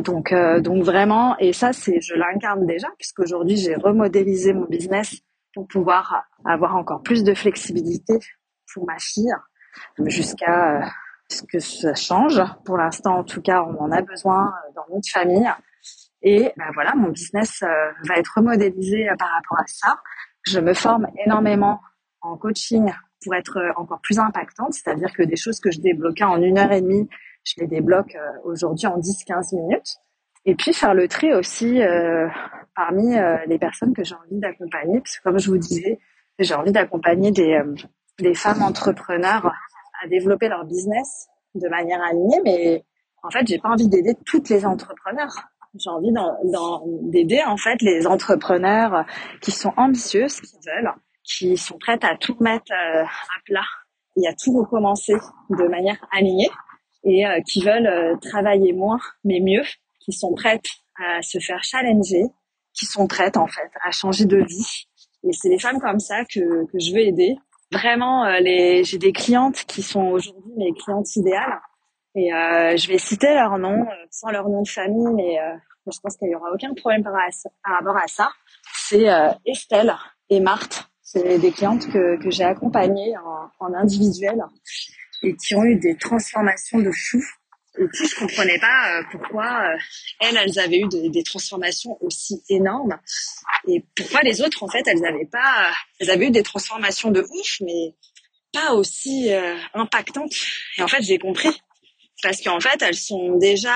[0.00, 5.20] Donc, euh, donc vraiment, et ça, c'est, je l'incarne déjà, puisqu'aujourd'hui, j'ai remodélisé mon business
[5.54, 8.18] pour pouvoir avoir encore plus de flexibilité
[8.72, 9.32] pour ma fille,
[10.06, 10.86] jusqu'à euh,
[11.28, 12.42] ce que ça change.
[12.64, 15.48] Pour l'instant, en tout cas, on en a besoin euh, dans notre famille.
[16.24, 20.00] Et ben voilà, mon business va être remodélisé par rapport à ça.
[20.42, 21.80] Je me forme énormément
[22.22, 22.90] en coaching
[23.22, 26.72] pour être encore plus impactante, c'est-à-dire que des choses que je débloquais en une heure
[26.72, 27.08] et demie,
[27.44, 29.96] je les débloque euh, aujourd'hui en 10-15 minutes.
[30.46, 32.28] Et puis faire le tri aussi euh,
[32.74, 35.98] parmi euh, les personnes que j'ai envie d'accompagner, parce que comme je vous disais,
[36.38, 37.60] j'ai envie d'accompagner des,
[38.18, 39.52] des femmes entrepreneurs
[40.02, 42.84] à développer leur business de manière alignée, mais
[43.22, 45.34] en fait, j'ai pas envie d'aider toutes les entrepreneurs.
[45.76, 46.12] J'ai envie
[47.10, 49.04] d'aider en fait les entrepreneurs
[49.40, 50.92] qui sont ambitieuses, qui veulent,
[51.24, 53.64] qui sont prêtes à tout mettre à plat
[54.16, 55.14] et à tout recommencer
[55.50, 56.50] de manière alignée
[57.04, 59.64] et euh, qui veulent euh, travailler moins mais mieux,
[60.00, 62.24] qui sont prêtes à se faire challenger,
[62.72, 64.86] qui sont prêtes en fait à changer de vie.
[65.22, 67.36] Et c'est les femmes comme ça que, je veux aider.
[67.72, 68.40] Vraiment, euh,
[68.82, 71.60] j'ai des clientes qui sont aujourd'hui mes clientes idéales.
[72.16, 75.38] Et euh, je vais citer leur nom, sans leur nom de famille, mais
[75.90, 77.14] je pense qu'il n'y aura aucun problème par,
[77.64, 78.30] rapport à ça.
[78.72, 79.06] C'est
[79.44, 79.94] Estelle
[80.30, 80.88] et Marthe.
[81.02, 83.14] C'est des clientes que, j'ai accompagnées
[83.60, 84.44] en, individuel
[85.22, 87.22] et qui ont eu des transformations de fou.
[87.78, 89.76] Et puis je comprenais pas euh, pourquoi euh,
[90.20, 92.96] elles, avaient eu des, transformations aussi énormes
[93.66, 97.20] et pourquoi les autres en fait elles avaient pas, elles avaient eu des transformations de
[97.20, 97.96] ouf mais
[98.52, 100.34] pas aussi euh, impactantes.
[100.78, 101.50] Et en fait j'ai compris
[102.22, 103.74] parce qu'en fait, elles sont déjà,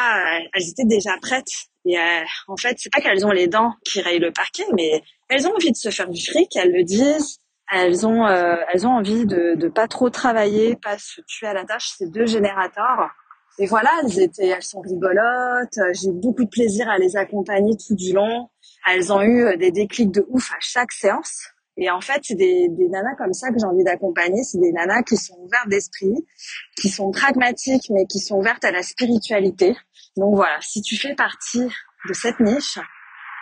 [0.54, 1.50] elles étaient déjà prêtes.
[1.84, 5.02] Et euh, en fait, c'est pas qu'elles ont les dents qui rayent le parquet, mais
[5.28, 7.38] elles ont envie de se faire du fric, elles le disent.
[7.70, 11.52] Elles ont, euh, elles ont envie de, de pas trop travailler, pas se tuer à
[11.52, 11.92] la tâche.
[11.98, 13.10] C'est deux générateurs.
[13.58, 15.78] Et voilà, elles étaient, elles sont rigolotes.
[15.92, 18.48] J'ai beaucoup de plaisir à les accompagner tout du long.
[18.86, 21.48] Elles ont eu des déclics de ouf à chaque séance.
[21.80, 24.42] Et en fait, c'est des, nanas comme ça que j'ai envie d'accompagner.
[24.42, 26.12] C'est des nanas qui sont ouvertes d'esprit,
[26.76, 29.76] qui sont pragmatiques, mais qui sont ouvertes à la spiritualité.
[30.16, 31.68] Donc voilà, si tu fais partie
[32.08, 32.80] de cette niche,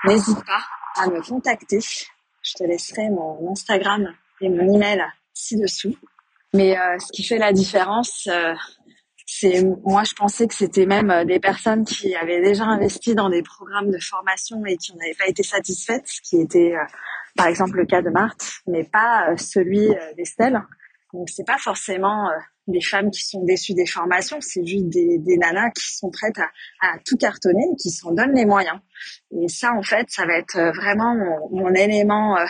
[0.05, 0.63] n'hésite pas
[0.97, 1.81] à me contacter.
[1.81, 5.97] Je te laisserai mon Instagram et mon email ci-dessous.
[6.53, 8.55] Mais euh, ce qui fait la différence, euh,
[9.27, 13.29] c'est moi je pensais que c'était même euh, des personnes qui avaient déjà investi dans
[13.29, 16.75] des programmes de formation et qui n'avaient pas été satisfaites, ce qui était
[17.37, 20.61] par exemple le cas de Marthe, mais pas celui d'Estelle.
[21.13, 22.29] Donc c'est pas forcément
[22.67, 26.39] des femmes qui sont déçues des formations, c'est juste des, des, nanas qui sont prêtes
[26.39, 28.79] à, à tout cartonner qui s'en donnent les moyens.
[29.41, 32.45] Et ça, en fait, ça va être euh, vraiment mon, mon élément euh,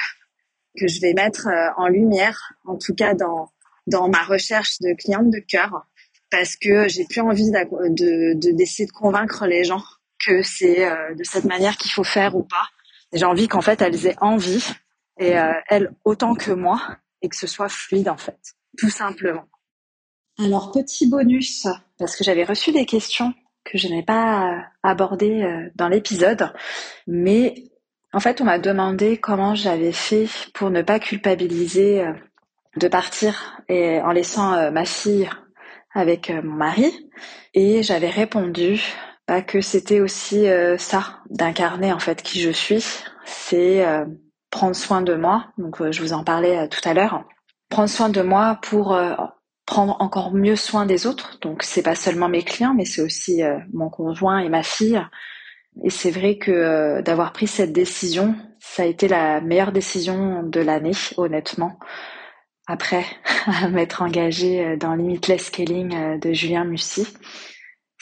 [0.78, 3.50] que je vais mettre euh, en lumière, en tout cas dans,
[3.86, 5.86] dans ma recherche de clientes de cœur,
[6.30, 9.82] parce que j'ai plus envie de, d'essayer de, convaincre les gens
[10.26, 12.66] que c'est de cette manière qu'il faut faire ou pas.
[13.16, 14.64] J'ai envie qu'en fait, elles aient envie,
[15.18, 15.34] et
[15.68, 16.80] elles autant que moi,
[17.22, 18.38] et que ce soit fluide, en fait,
[18.76, 19.46] tout simplement.
[20.38, 21.66] Alors, petit bonus,
[21.98, 23.32] parce que j'avais reçu des questions
[23.64, 26.52] que je n'ai pas abordées euh, dans l'épisode,
[27.06, 27.54] mais
[28.12, 32.12] en fait, on m'a demandé comment j'avais fait pour ne pas culpabiliser euh,
[32.76, 35.28] de partir et en laissant euh, ma fille
[35.94, 37.10] avec mon mari.
[37.54, 38.80] Et j'avais répondu
[39.28, 40.46] bah, que c'était aussi
[40.78, 42.84] ça, d'incarner en fait qui je suis.
[43.24, 43.84] C'est
[44.50, 45.46] prendre soin de moi.
[45.58, 47.24] Donc, je vous en parlais tout à l'heure.
[47.68, 48.96] Prendre soin de moi pour
[49.66, 51.38] prendre encore mieux soin des autres.
[51.42, 55.04] Donc c'est pas seulement mes clients, mais c'est aussi euh, mon conjoint et ma fille.
[55.84, 60.42] Et c'est vrai que euh, d'avoir pris cette décision, ça a été la meilleure décision
[60.44, 61.78] de l'année, honnêtement.
[62.68, 63.04] Après
[63.70, 67.06] m'être engagée euh, dans Limitless Scaling de Julien Mussy,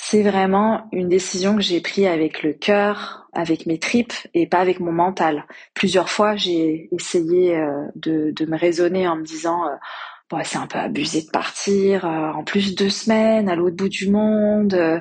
[0.06, 4.58] c'est vraiment une décision que j'ai prise avec le cœur, avec mes tripes et pas
[4.58, 5.46] avec mon mental.
[5.74, 7.56] Plusieurs fois, j'ai essayé
[7.96, 9.64] de, de, me raisonner en me disant
[10.42, 14.10] c'est un peu abusé de partir, euh, en plus deux semaines à l'autre bout du
[14.10, 14.98] monde, euh,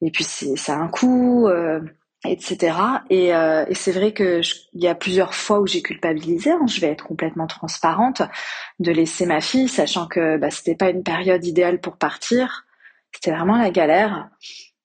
[0.00, 1.80] et puis c'est ça a un coût, euh,
[2.24, 2.76] etc.
[3.10, 4.40] Et, et c'est vrai que
[4.74, 6.50] il y a plusieurs fois où j'ai culpabilisé.
[6.52, 8.22] Hein, je vais être complètement transparente
[8.78, 12.64] de laisser ma fille, sachant que bah, c'était pas une période idéale pour partir.
[13.14, 14.28] C'était vraiment la galère.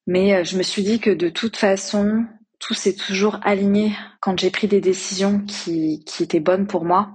[0.05, 2.25] Mais je me suis dit que de toute façon,
[2.59, 7.09] tout s'est toujours aligné quand j'ai pris des décisions qui, qui étaient bonnes pour moi.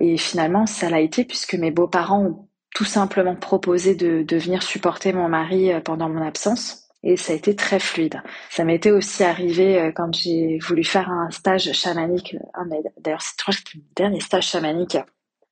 [0.00, 4.62] Et finalement, ça l'a été puisque mes beaux-parents ont tout simplement proposé de, de venir
[4.62, 6.88] supporter mon mari euh, pendant mon absence.
[7.04, 8.20] Et ça a été très fluide.
[8.50, 12.36] Ça m'était aussi arrivé euh, quand j'ai voulu faire un stage chamanique.
[12.98, 13.36] D'ailleurs, c'est
[13.74, 14.98] le dernier stage chamanique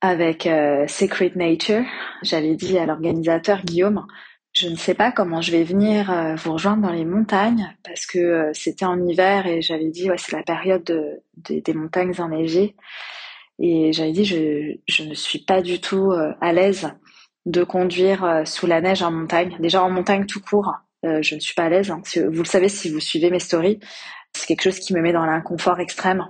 [0.01, 1.85] avec euh, Secret Nature.
[2.23, 4.05] J'avais dit à l'organisateur Guillaume,
[4.53, 8.51] je ne sais pas comment je vais venir vous rejoindre dans les montagnes parce que
[8.53, 12.75] c'était en hiver et j'avais dit ouais c'est la période de, des montagnes enneigées
[13.59, 16.91] et j'avais dit, je, je ne suis pas du tout euh, à l'aise
[17.45, 19.55] de conduire euh, sous la neige en montagne.
[19.59, 20.73] Déjà en montagne tout court,
[21.05, 21.91] euh, je ne suis pas à l'aise.
[21.91, 22.01] Hein.
[22.15, 23.79] Vous le savez si vous suivez mes stories,
[24.33, 26.27] c'est quelque chose qui me met dans l'inconfort extrême.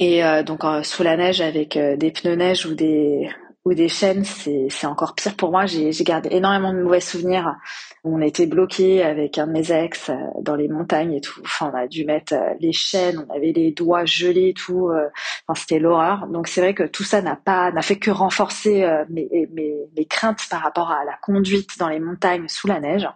[0.00, 3.28] Et donc sous la neige avec des pneus neige ou des
[3.68, 5.66] ou des chaînes, c'est encore pire pour moi.
[5.66, 7.54] J'ai gardé énormément de mauvais souvenirs.
[8.02, 11.40] On était bloqué avec un de mes ex euh, dans les montagnes et tout.
[11.44, 14.88] Enfin, on a dû mettre euh, les chaînes, on avait les doigts gelés et tout.
[14.88, 15.08] Euh,
[15.46, 16.26] enfin, c'était l'horreur.
[16.28, 20.04] Donc c'est vrai que tout ça n'a pas n'a fait que renforcer mes, mes, mes
[20.06, 23.08] craintes par rapport à la conduite dans les montagnes sous la neige.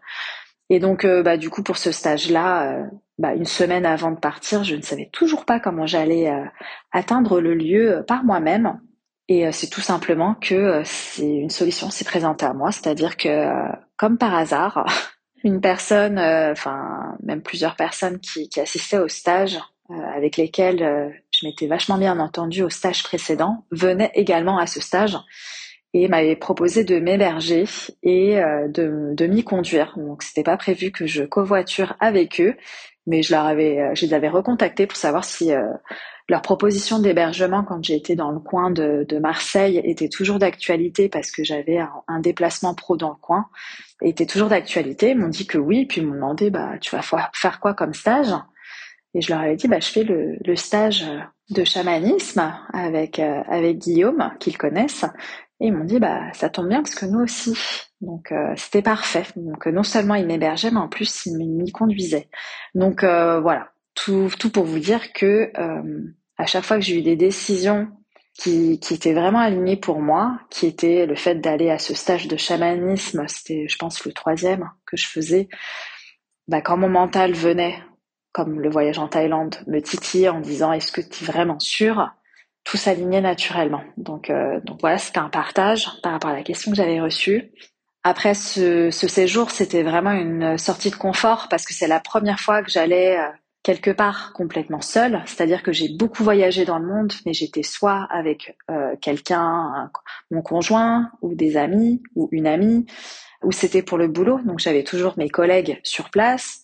[0.69, 2.87] Et donc, bah, du coup, pour ce stage-là,
[3.19, 6.33] bah, une semaine avant de partir, je ne savais toujours pas comment j'allais
[6.93, 8.81] atteindre le lieu par moi-même.
[9.33, 13.16] Et euh, c'est tout simplement que euh, c'est une solution s'est présentée à moi, c'est-à-dire
[13.16, 14.87] que euh, comme par hasard,
[15.42, 19.59] une personne, enfin même plusieurs personnes qui, assistaient au stage
[20.14, 25.18] avec lesquelles je m'étais vachement bien entendue au stage précédent, venaient également à ce stage
[25.95, 27.64] et m'avaient proposé de m'héberger
[28.05, 29.95] et de, de m'y conduire.
[29.97, 32.55] Donc c'était pas prévu que je covoiture avec eux,
[33.07, 35.53] mais je leur avais, je les avais recontactés pour savoir si
[36.29, 41.45] leur proposition d'hébergement quand été dans le coin de, Marseille était toujours d'actualité parce que
[41.45, 43.47] j'avais un, déplacement pro dans le coin,
[44.01, 45.11] était toujours d'actualité.
[45.11, 47.95] Ils m'ont dit que oui, puis ils m'ont demandé bah tu vas faire quoi comme
[47.95, 48.33] stage?
[49.15, 51.05] Et je leur avais dit bah je fais le, stage
[51.51, 55.05] de chamanisme avec euh, avec Guillaume qu'ils connaissent
[55.62, 57.57] Et ils m'ont dit, bah, ça tombe bien parce que nous aussi.
[58.03, 59.25] Donc, euh, c'était parfait.
[59.37, 62.29] Donc, non seulement ils m'hébergeaient, mais en plus, ils m'y conduisaient.
[62.75, 63.68] Donc, euh, voilà.
[63.94, 65.53] Tout, tout pour vous dire que
[66.38, 67.88] à chaque fois que j'ai eu des décisions
[68.38, 72.29] qui, qui étaient vraiment alignées pour moi, qui étaient le fait d'aller à ce stage
[72.29, 75.48] de chamanisme, c'était, je pense, le troisième que je faisais,
[76.48, 77.79] bah, quand mon mental venait,
[78.33, 82.11] comme le voyage en Thaïlande, me titiller en disant, est-ce que tu es vraiment sûr
[82.64, 83.83] tout s'alignait naturellement.
[83.96, 87.53] Donc, euh, donc voilà, c'était un partage par rapport à la question que j'avais reçue.
[88.05, 92.40] Après ce, ce séjour, c'était vraiment une sortie de confort parce que c'est la première
[92.40, 93.29] fois que j'allais euh,
[93.62, 95.22] quelque part complètement seule.
[95.27, 99.90] C'est-à-dire que j'ai beaucoup voyagé dans le monde, mais j'étais soit avec euh, quelqu'un,
[100.31, 102.87] mon conjoint, ou des amis, ou une amie,
[103.42, 104.40] ou c'était pour le boulot.
[104.44, 106.62] Donc j'avais toujours mes collègues sur place,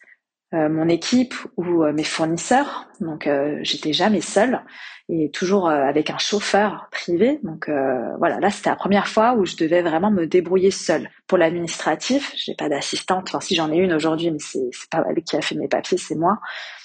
[0.53, 2.89] mon équipe ou mes fournisseurs.
[3.01, 3.29] Donc
[3.63, 4.61] j'étais jamais seule
[5.09, 7.41] et toujours euh, avec un chauffeur privé.
[7.43, 11.09] Donc euh, voilà, là c'était la première fois où je devais vraiment me débrouiller seule.
[11.27, 13.29] Pour l'administratif, j'ai pas d'assistante.
[13.29, 15.99] Enfin si j'en ai une aujourd'hui, mais c'est pas elle qui a fait mes papiers,
[15.99, 16.39] c'est moi.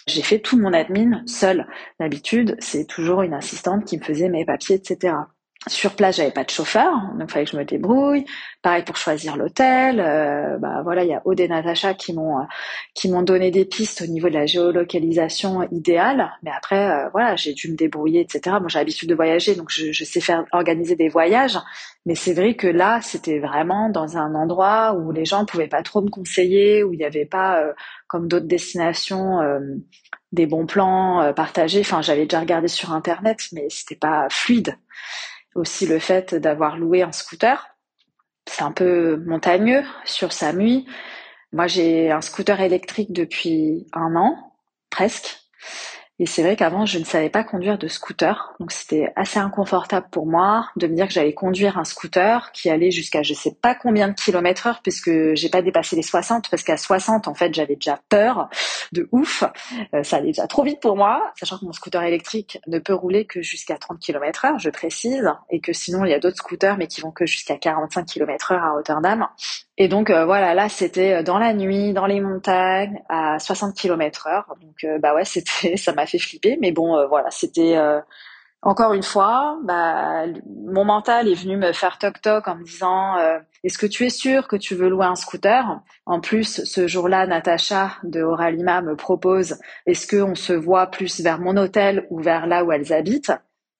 [0.07, 1.67] J'ai fait tout mon admin seule.
[1.99, 5.15] D'habitude, c'est toujours une assistante qui me faisait mes papiers, etc.
[5.67, 8.25] Sur place, j'avais pas de chauffeur, donc fallait que je me débrouille.
[8.61, 10.01] Pareil pour choisir l'hôtel.
[10.01, 12.43] Euh, bah voilà, il y a Aude et Natacha qui m'ont euh,
[12.93, 16.31] qui m'ont donné des pistes au niveau de la géolocalisation idéale.
[16.43, 18.57] Mais après, euh, voilà, j'ai dû me débrouiller, etc.
[18.59, 21.57] Moi, j'ai l'habitude de voyager, donc je, je, sais faire organiser des voyages.
[22.05, 25.83] Mais c'est vrai que là, c'était vraiment dans un endroit où les gens pouvaient pas
[25.83, 27.63] trop me conseiller, où il n'y avait pas
[28.07, 29.39] comme d'autres destinations
[30.33, 31.79] des bons plans partagés.
[31.79, 34.75] Enfin, j'avais déjà regardé sur internet, mais c'était pas fluide
[35.55, 37.67] aussi le fait d'avoir loué un scooter.
[38.47, 40.85] C'est un peu montagneux sur Samui.
[41.51, 44.55] Moi, j'ai un scooter électrique depuis un an,
[44.89, 45.39] presque.
[46.19, 48.53] Et c'est vrai qu'avant, je ne savais pas conduire de scooter.
[48.59, 52.69] Donc, c'était assez inconfortable pour moi de me dire que j'allais conduire un scooter qui
[52.69, 56.51] allait jusqu'à je sais pas combien de kilomètres heure puisque j'ai pas dépassé les 60
[56.51, 58.49] parce qu'à 60, en fait, j'avais déjà peur
[58.91, 59.43] de ouf.
[59.95, 62.93] Euh, ça allait déjà trop vite pour moi, sachant que mon scooter électrique ne peut
[62.93, 66.37] rouler que jusqu'à 30 km heure, je précise, et que sinon, il y a d'autres
[66.37, 69.27] scooters mais qui vont que jusqu'à 45 km heure à Rotterdam.
[69.77, 73.75] Et donc euh, voilà, là c'était euh, dans la nuit, dans les montagnes, à 60
[73.75, 74.55] km heure.
[74.61, 76.57] Donc euh, bah ouais, c'était, ça m'a fait flipper.
[76.61, 77.77] Mais bon, voilà, c'était
[78.61, 83.17] encore une fois, bah, mon mental est venu me faire toc toc en me disant
[83.63, 85.81] Est-ce que tu es sûr que tu veux louer un scooter?
[86.05, 91.39] En plus, ce jour-là, Natacha de Oralima me propose Est-ce qu'on se voit plus vers
[91.39, 93.33] mon hôtel ou vers là où elles habitent?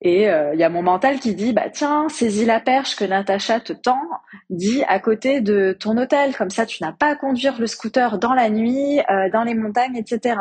[0.04, 3.06] Et il euh, y a mon mental qui dit bah tiens, saisis la perche que
[3.06, 4.02] Natacha te tend,
[4.50, 8.20] dis à côté de ton hôtel, comme ça tu n'as pas à conduire le scooter
[8.20, 10.36] dans la nuit, euh, dans les montagnes, etc.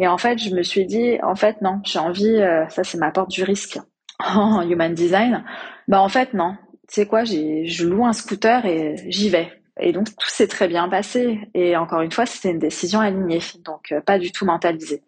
[0.00, 2.98] Et en fait, je me suis dit en fait non, j'ai envie, euh, ça c'est
[2.98, 3.78] ma porte du risque
[4.18, 5.44] en human design.
[5.86, 6.56] Bah en fait non,
[6.88, 9.52] tu sais quoi, je loue un scooter et j'y vais.
[9.80, 11.38] Et donc tout s'est très bien passé.
[11.54, 15.04] Et encore une fois, c'était une décision alignée, donc pas du tout mentalisée.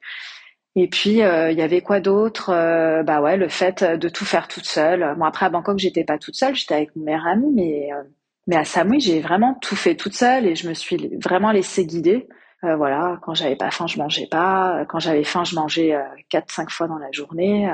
[0.76, 4.24] Et puis euh, il y avait quoi d'autre euh, Bah ouais, le fait de tout
[4.24, 5.16] faire toute seule.
[5.18, 8.02] Bon après à Bangkok j'étais pas toute seule, j'étais avec mon meilleur ami, mais euh,
[8.46, 11.86] mais à Samui j'ai vraiment tout fait toute seule et je me suis vraiment laissée
[11.86, 12.28] guider.
[12.62, 15.96] voilà, quand j'avais pas faim je mangeais pas, quand j'avais faim je mangeais
[16.28, 17.72] quatre cinq fois dans la journée.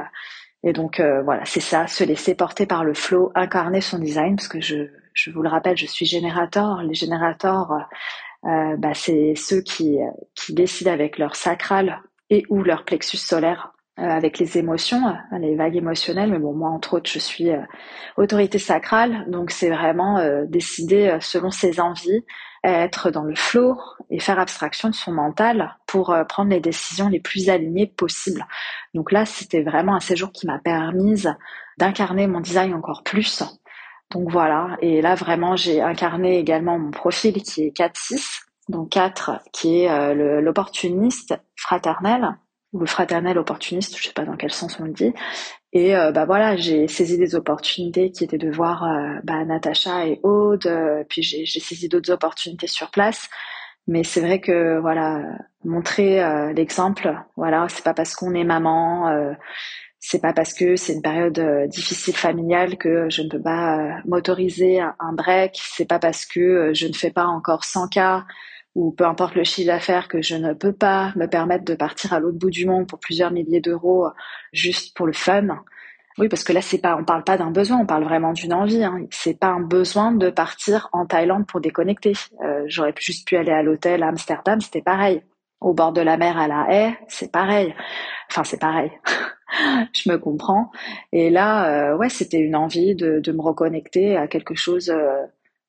[0.63, 4.49] et donc voilà, c'est ça, se laisser porter par le flow, incarner son design, parce
[4.49, 6.83] que je je vous le rappelle, je suis générateur.
[6.83, 7.89] Les générateurs,
[8.43, 9.99] bah, c'est ceux qui
[10.35, 15.39] qui décident avec leur sacral et ou leur plexus solaire euh, avec les émotions, euh,
[15.39, 16.31] les vagues émotionnelles.
[16.31, 17.63] Mais bon, moi, entre autres, je suis euh,
[18.19, 22.23] autorité sacrale, donc c'est vraiment décider selon ses envies,
[22.63, 23.79] être dans le flow
[24.11, 28.47] et faire abstraction de son mental pour prendre les décisions les plus alignées possibles.
[28.93, 31.25] Donc là, c'était vraiment un séjour qui m'a permis
[31.79, 33.43] d'incarner mon design encore plus.
[34.11, 39.41] Donc voilà, et là vraiment j'ai incarné également mon profil qui est 4-6, donc 4
[39.53, 42.37] qui est l'opportuniste fraternel
[42.73, 45.13] ou le fraternel opportuniste, je sais pas dans quel sens on le dit.
[45.73, 50.07] Et euh, bah voilà, j'ai saisi des opportunités qui étaient de voir euh, bah, Natacha
[50.07, 53.29] et Aude, euh, puis j'ai saisi d'autres opportunités sur place.
[53.87, 55.23] Mais c'est vrai que voilà,
[55.65, 56.21] montrer
[56.55, 59.37] l'exemple, voilà, c'est pas parce qu'on est maman,
[60.01, 64.81] c'est pas parce que c'est une période difficile familiale que je ne peux pas m'autoriser
[64.81, 68.25] un break, c'est pas parce que je ne fais pas encore 100 cas
[68.77, 72.13] ou peu importe le chiffre d'affaires que je ne peux pas me permettre de partir
[72.13, 74.09] à l'autre bout du monde pour plusieurs milliers d'euros
[74.53, 75.63] juste pour le fun.
[76.19, 78.53] Oui, parce que là, c'est pas, on parle pas d'un besoin, on parle vraiment d'une
[78.53, 78.85] envie.
[78.85, 79.07] Hein.
[79.11, 82.13] C'est pas un besoin de partir en Thaïlande pour déconnecter.
[82.43, 85.23] Euh, J'aurais juste pu aller à l'hôtel à Amsterdam, c'était pareil.
[85.61, 87.75] Au bord de la mer à La Haye, c'est pareil.
[88.31, 88.93] Enfin, c'est pareil.
[89.95, 90.71] je me comprends.
[91.13, 94.93] Et là, ouais, c'était une envie de, de, me reconnecter à quelque chose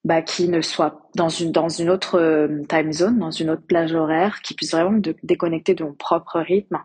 [0.04, 3.94] bah, qui ne soit dans une dans une autre time zone, dans une autre plage
[3.94, 6.78] horaire, qui puisse vraiment me déconnecter de mon propre rythme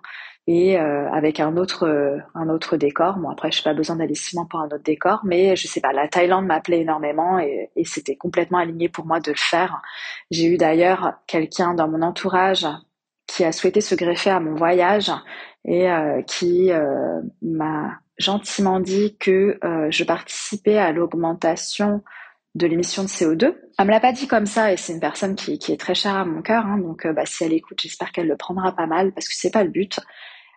[0.47, 3.17] et euh, avec un autre euh, un autre décor.
[3.19, 5.69] Bon après, je n'ai pas besoin d'aller si loin pour un autre décor, mais je
[5.69, 9.37] sais pas, la Thaïlande m'appelait énormément et, et c'était complètement aligné pour moi de le
[9.37, 9.81] faire.
[10.31, 12.67] J'ai eu d'ailleurs quelqu'un dans mon entourage
[13.29, 15.13] qui a souhaité se greffer à mon voyage
[15.65, 16.71] et euh, qui
[17.41, 19.59] m'a gentiment dit que
[19.91, 22.03] je participais à l'augmentation
[22.55, 23.55] de l'émission de CO2.
[23.79, 25.95] Elle me l'a pas dit comme ça et c'est une personne qui, qui, est très
[25.95, 26.67] chère à mon cœur.
[26.67, 29.51] Hein, donc bah, si elle écoute, j'espère qu'elle le prendra pas mal parce que c'est
[29.51, 29.99] pas le but.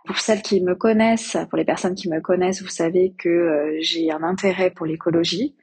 [0.06, 3.78] Pour celles qui me connaissent, pour les personnes qui me connaissent, vous savez que euh,
[3.80, 5.56] j'ai un intérêt pour l'écologie.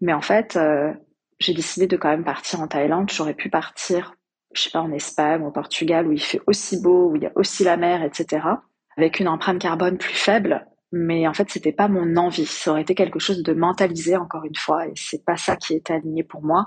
[0.00, 0.92] Mais en fait, euh,
[1.40, 3.10] j'ai décidé de quand même partir en Thaïlande.
[3.10, 4.14] J'aurais pu partir,
[4.54, 7.26] je sais pas, en Espagne au Portugal où il fait aussi beau, où il y
[7.26, 8.46] a aussi la mer, etc.
[8.96, 10.66] Avec une empreinte carbone plus faible.
[10.92, 12.46] Mais en fait, c'était pas mon envie.
[12.46, 15.74] Ça aurait été quelque chose de mentalisé encore une fois, et c'est pas ça qui
[15.74, 16.66] était aligné pour moi.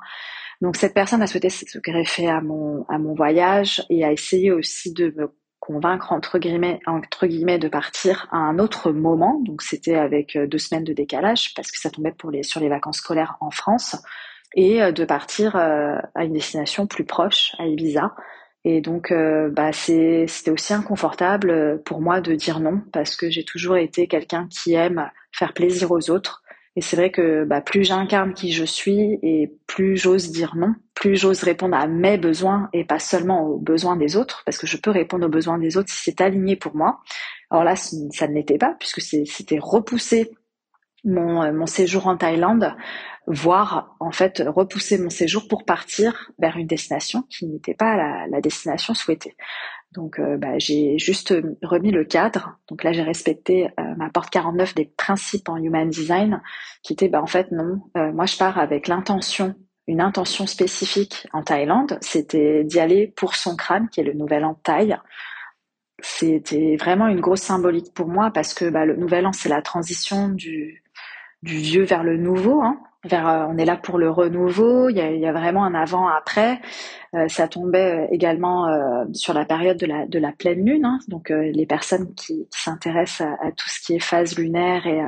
[0.61, 4.51] Donc cette personne a souhaité se greffer à mon à mon voyage et a essayé
[4.51, 9.41] aussi de me convaincre entre guillemets, entre guillemets de partir à un autre moment.
[9.45, 12.59] Donc c'était avec euh, deux semaines de décalage parce que ça tombait pour les, sur
[12.59, 13.95] les vacances scolaires en France
[14.55, 18.13] et euh, de partir euh, à une destination plus proche, à Ibiza.
[18.65, 19.13] Et donc,
[19.51, 24.47] bah, c'était aussi inconfortable pour moi de dire non parce que j'ai toujours été quelqu'un
[24.49, 26.43] qui aime faire plaisir aux autres
[26.77, 30.75] et c'est vrai que bah, plus j'incarne qui je suis et plus j'ose dire non,
[30.93, 34.67] plus j'ose répondre à mes besoins et pas seulement aux besoins des autres, parce que
[34.67, 36.99] je peux répondre aux besoins des autres si c'est aligné pour moi.
[37.49, 40.31] Alors là, ça ne l'était pas, puisque c'était repousser
[41.05, 42.75] mon, euh, mon séjour en Thaïlande,
[43.27, 48.27] voire en fait repousser mon séjour pour partir vers une destination qui n'était pas la,
[48.27, 49.35] la destination souhaitée.
[49.95, 51.33] Donc euh, bah, j'ai juste
[51.63, 52.57] remis le cadre.
[52.67, 56.41] Donc là j'ai respecté euh, ma porte 49 des principes en human design
[56.83, 59.55] qui était bah en fait non, euh, moi je pars avec l'intention,
[59.87, 64.43] une intention spécifique en Thaïlande, c'était d'y aller pour son crâne qui est le nouvel
[64.43, 64.97] an Thaï.
[66.01, 69.61] C'était vraiment une grosse symbolique pour moi parce que bah, le nouvel an c'est la
[69.61, 70.83] transition du
[71.45, 72.61] du vieux vers le nouveau.
[72.61, 72.79] Hein.
[73.13, 74.89] Euh, on est là pour le renouveau.
[74.89, 76.59] Il y a, vraiment un avant-après.
[77.13, 78.65] Euh, ça tombait euh, également
[79.13, 80.85] sur la période de la, de la pleine lune.
[80.85, 80.97] Hein.
[81.07, 85.01] Donc les personnes qui, s'intéressent à, tout ce qui est phase lunaire et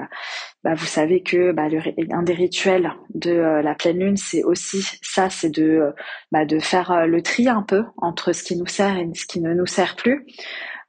[0.63, 1.63] bah, vous savez que bah,
[2.11, 5.93] un des rituels de la pleine lune, c'est aussi ça, c'est de
[6.31, 9.41] bah, de faire le tri un peu entre ce qui nous sert et ce qui
[9.41, 10.27] ne nous sert plus.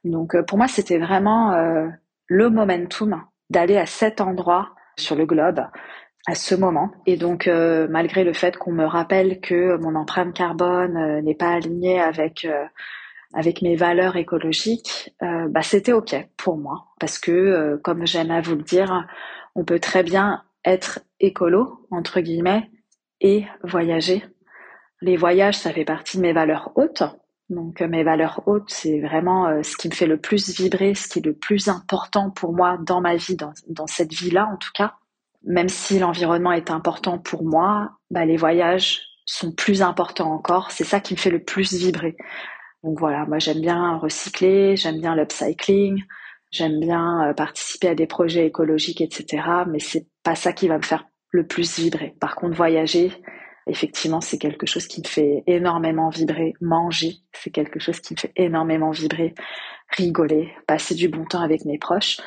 [0.03, 1.55] Donc pour moi, c'était vraiment
[2.27, 5.61] le momentum d'aller à cet endroit sur le globe
[6.27, 6.91] à ce moment.
[7.05, 11.35] Et donc, euh, malgré le fait qu'on me rappelle que mon empreinte carbone euh, n'est
[11.35, 12.65] pas alignée avec euh,
[13.33, 18.55] avec mes valeurs écologiques, bah c'était ok pour moi parce que, comme j'aime à vous
[18.55, 19.07] le dire,
[19.53, 22.71] on peut très bien être écolo entre guillemets
[23.21, 24.25] et voyager.
[25.01, 27.03] Les voyages, ça fait partie de mes valeurs hautes.
[27.49, 31.19] Donc mes valeurs hautes, c'est vraiment ce qui me fait le plus vibrer, ce qui
[31.19, 34.71] est le plus important pour moi dans ma vie, dans, dans cette vie-là en tout
[34.73, 34.93] cas
[35.43, 40.71] même si l'environnement est important pour moi, bah, les voyages sont plus importants encore.
[40.71, 42.17] C'est ça qui me fait le plus vibrer.
[42.83, 46.03] Donc voilà, moi j'aime bien recycler, j'aime bien l'upcycling,
[46.51, 49.43] j'aime bien euh, participer à des projets écologiques, etc.
[49.67, 52.15] Mais c'est pas ça qui va me faire le plus vibrer.
[52.19, 53.11] Par contre, voyager,
[53.69, 56.53] effectivement, c'est quelque chose qui me fait énormément vibrer.
[56.61, 59.33] Manger, c'est quelque chose qui me fait énormément vibrer.
[59.97, 62.17] Rigoler, passer du bon temps avec mes proches.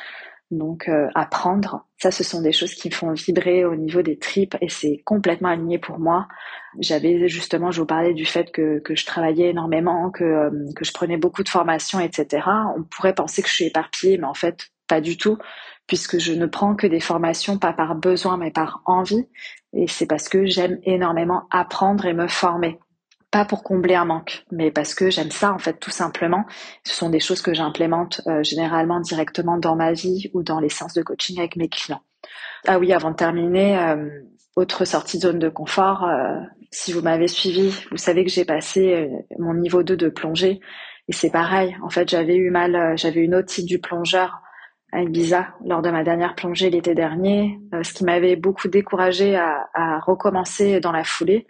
[0.51, 4.19] Donc euh, apprendre, ça ce sont des choses qui me font vibrer au niveau des
[4.19, 6.27] tripes et c'est complètement aligné pour moi.
[6.79, 10.85] J'avais justement, je vous parlais du fait que, que je travaillais énormément, que, euh, que
[10.85, 12.45] je prenais beaucoup de formations, etc.
[12.77, 15.37] On pourrait penser que je suis éparpillée, mais en fait pas du tout,
[15.87, 19.27] puisque je ne prends que des formations pas par besoin mais par envie.
[19.73, 22.79] Et c'est parce que j'aime énormément apprendre et me former
[23.33, 26.45] pas pour combler un manque, mais parce que j'aime ça en fait tout simplement.
[26.83, 30.69] Ce sont des choses que j'implémente euh, généralement directement dans ma vie ou dans les
[30.69, 32.03] séances de coaching avec mes clients.
[32.67, 34.07] Ah oui, avant de terminer, euh,
[34.55, 36.03] autre sortie de zone de confort.
[36.03, 39.09] Euh, si vous m'avez suivi, vous savez que j'ai passé
[39.39, 40.59] mon niveau 2 de plongée
[41.07, 41.75] et c'est pareil.
[41.81, 44.42] En fait, j'avais eu mal, j'avais une otite du plongeur
[44.93, 49.67] à Ibiza lors de ma dernière plongée l'été dernier, ce qui m'avait beaucoup découragé à,
[49.73, 51.47] à recommencer dans la foulée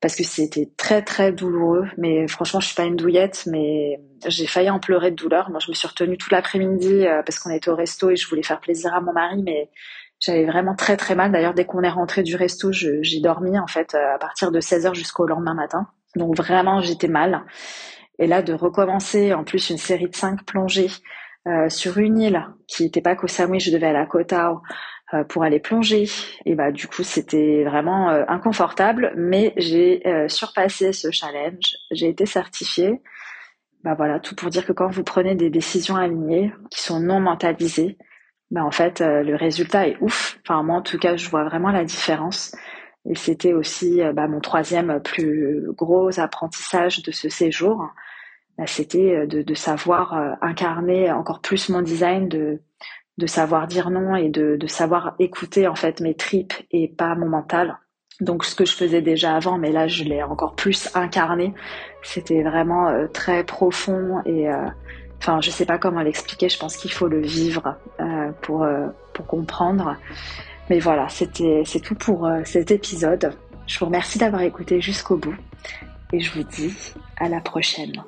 [0.00, 1.86] parce que c'était très très douloureux.
[1.96, 5.50] Mais franchement, je suis pas une douillette, mais j'ai failli en pleurer de douleur.
[5.50, 8.28] Moi, je me suis retenue tout l'après-midi euh, parce qu'on était au resto et je
[8.28, 9.70] voulais faire plaisir à mon mari, mais
[10.20, 11.32] j'avais vraiment très très mal.
[11.32, 14.60] D'ailleurs, dès qu'on est rentré du resto, j'ai dormi en fait euh, à partir de
[14.60, 15.88] 16 heures jusqu'au lendemain matin.
[16.16, 17.44] Donc vraiment, j'étais mal.
[18.20, 20.90] Et là, de recommencer en plus une série de cinq plongées
[21.68, 24.60] sur une île qui n'était pas qu'au Samui, je devais aller à Koh Tao
[25.28, 26.04] pour aller plonger.
[26.44, 31.76] Et bah du coup c'était vraiment inconfortable, mais j'ai surpassé ce challenge.
[31.90, 33.00] J'ai été certifiée.
[33.84, 37.20] Bah voilà, tout pour dire que quand vous prenez des décisions alignées qui sont non
[37.20, 37.96] mentalisées,
[38.50, 40.38] bah en fait le résultat est ouf.
[40.46, 42.52] Enfin moi en tout cas je vois vraiment la différence.
[43.08, 47.86] Et c'était aussi euh, bah, mon troisième plus gros apprentissage de ce séjour.
[48.58, 52.60] Bah, c'était euh, de, savoir euh, incarner encore plus mon design, de,
[53.26, 57.78] savoir dire non et de, savoir écouter en fait mes tripes et pas mon mental.
[58.20, 61.54] Donc ce que je faisais déjà avant, mais là je l'ai encore plus incarné.
[62.02, 64.48] C'était vraiment très profond et
[65.18, 66.48] enfin je sais pas comment l'expliquer.
[66.48, 67.76] Je pense qu'il faut le vivre
[68.42, 68.66] pour
[69.28, 69.96] comprendre.
[70.70, 73.32] Mais voilà, c'était, c'est tout pour euh, cet épisode.
[73.66, 75.36] Je vous remercie d'avoir écouté jusqu'au bout
[76.12, 76.74] et je vous dis
[77.18, 78.02] à la prochaine.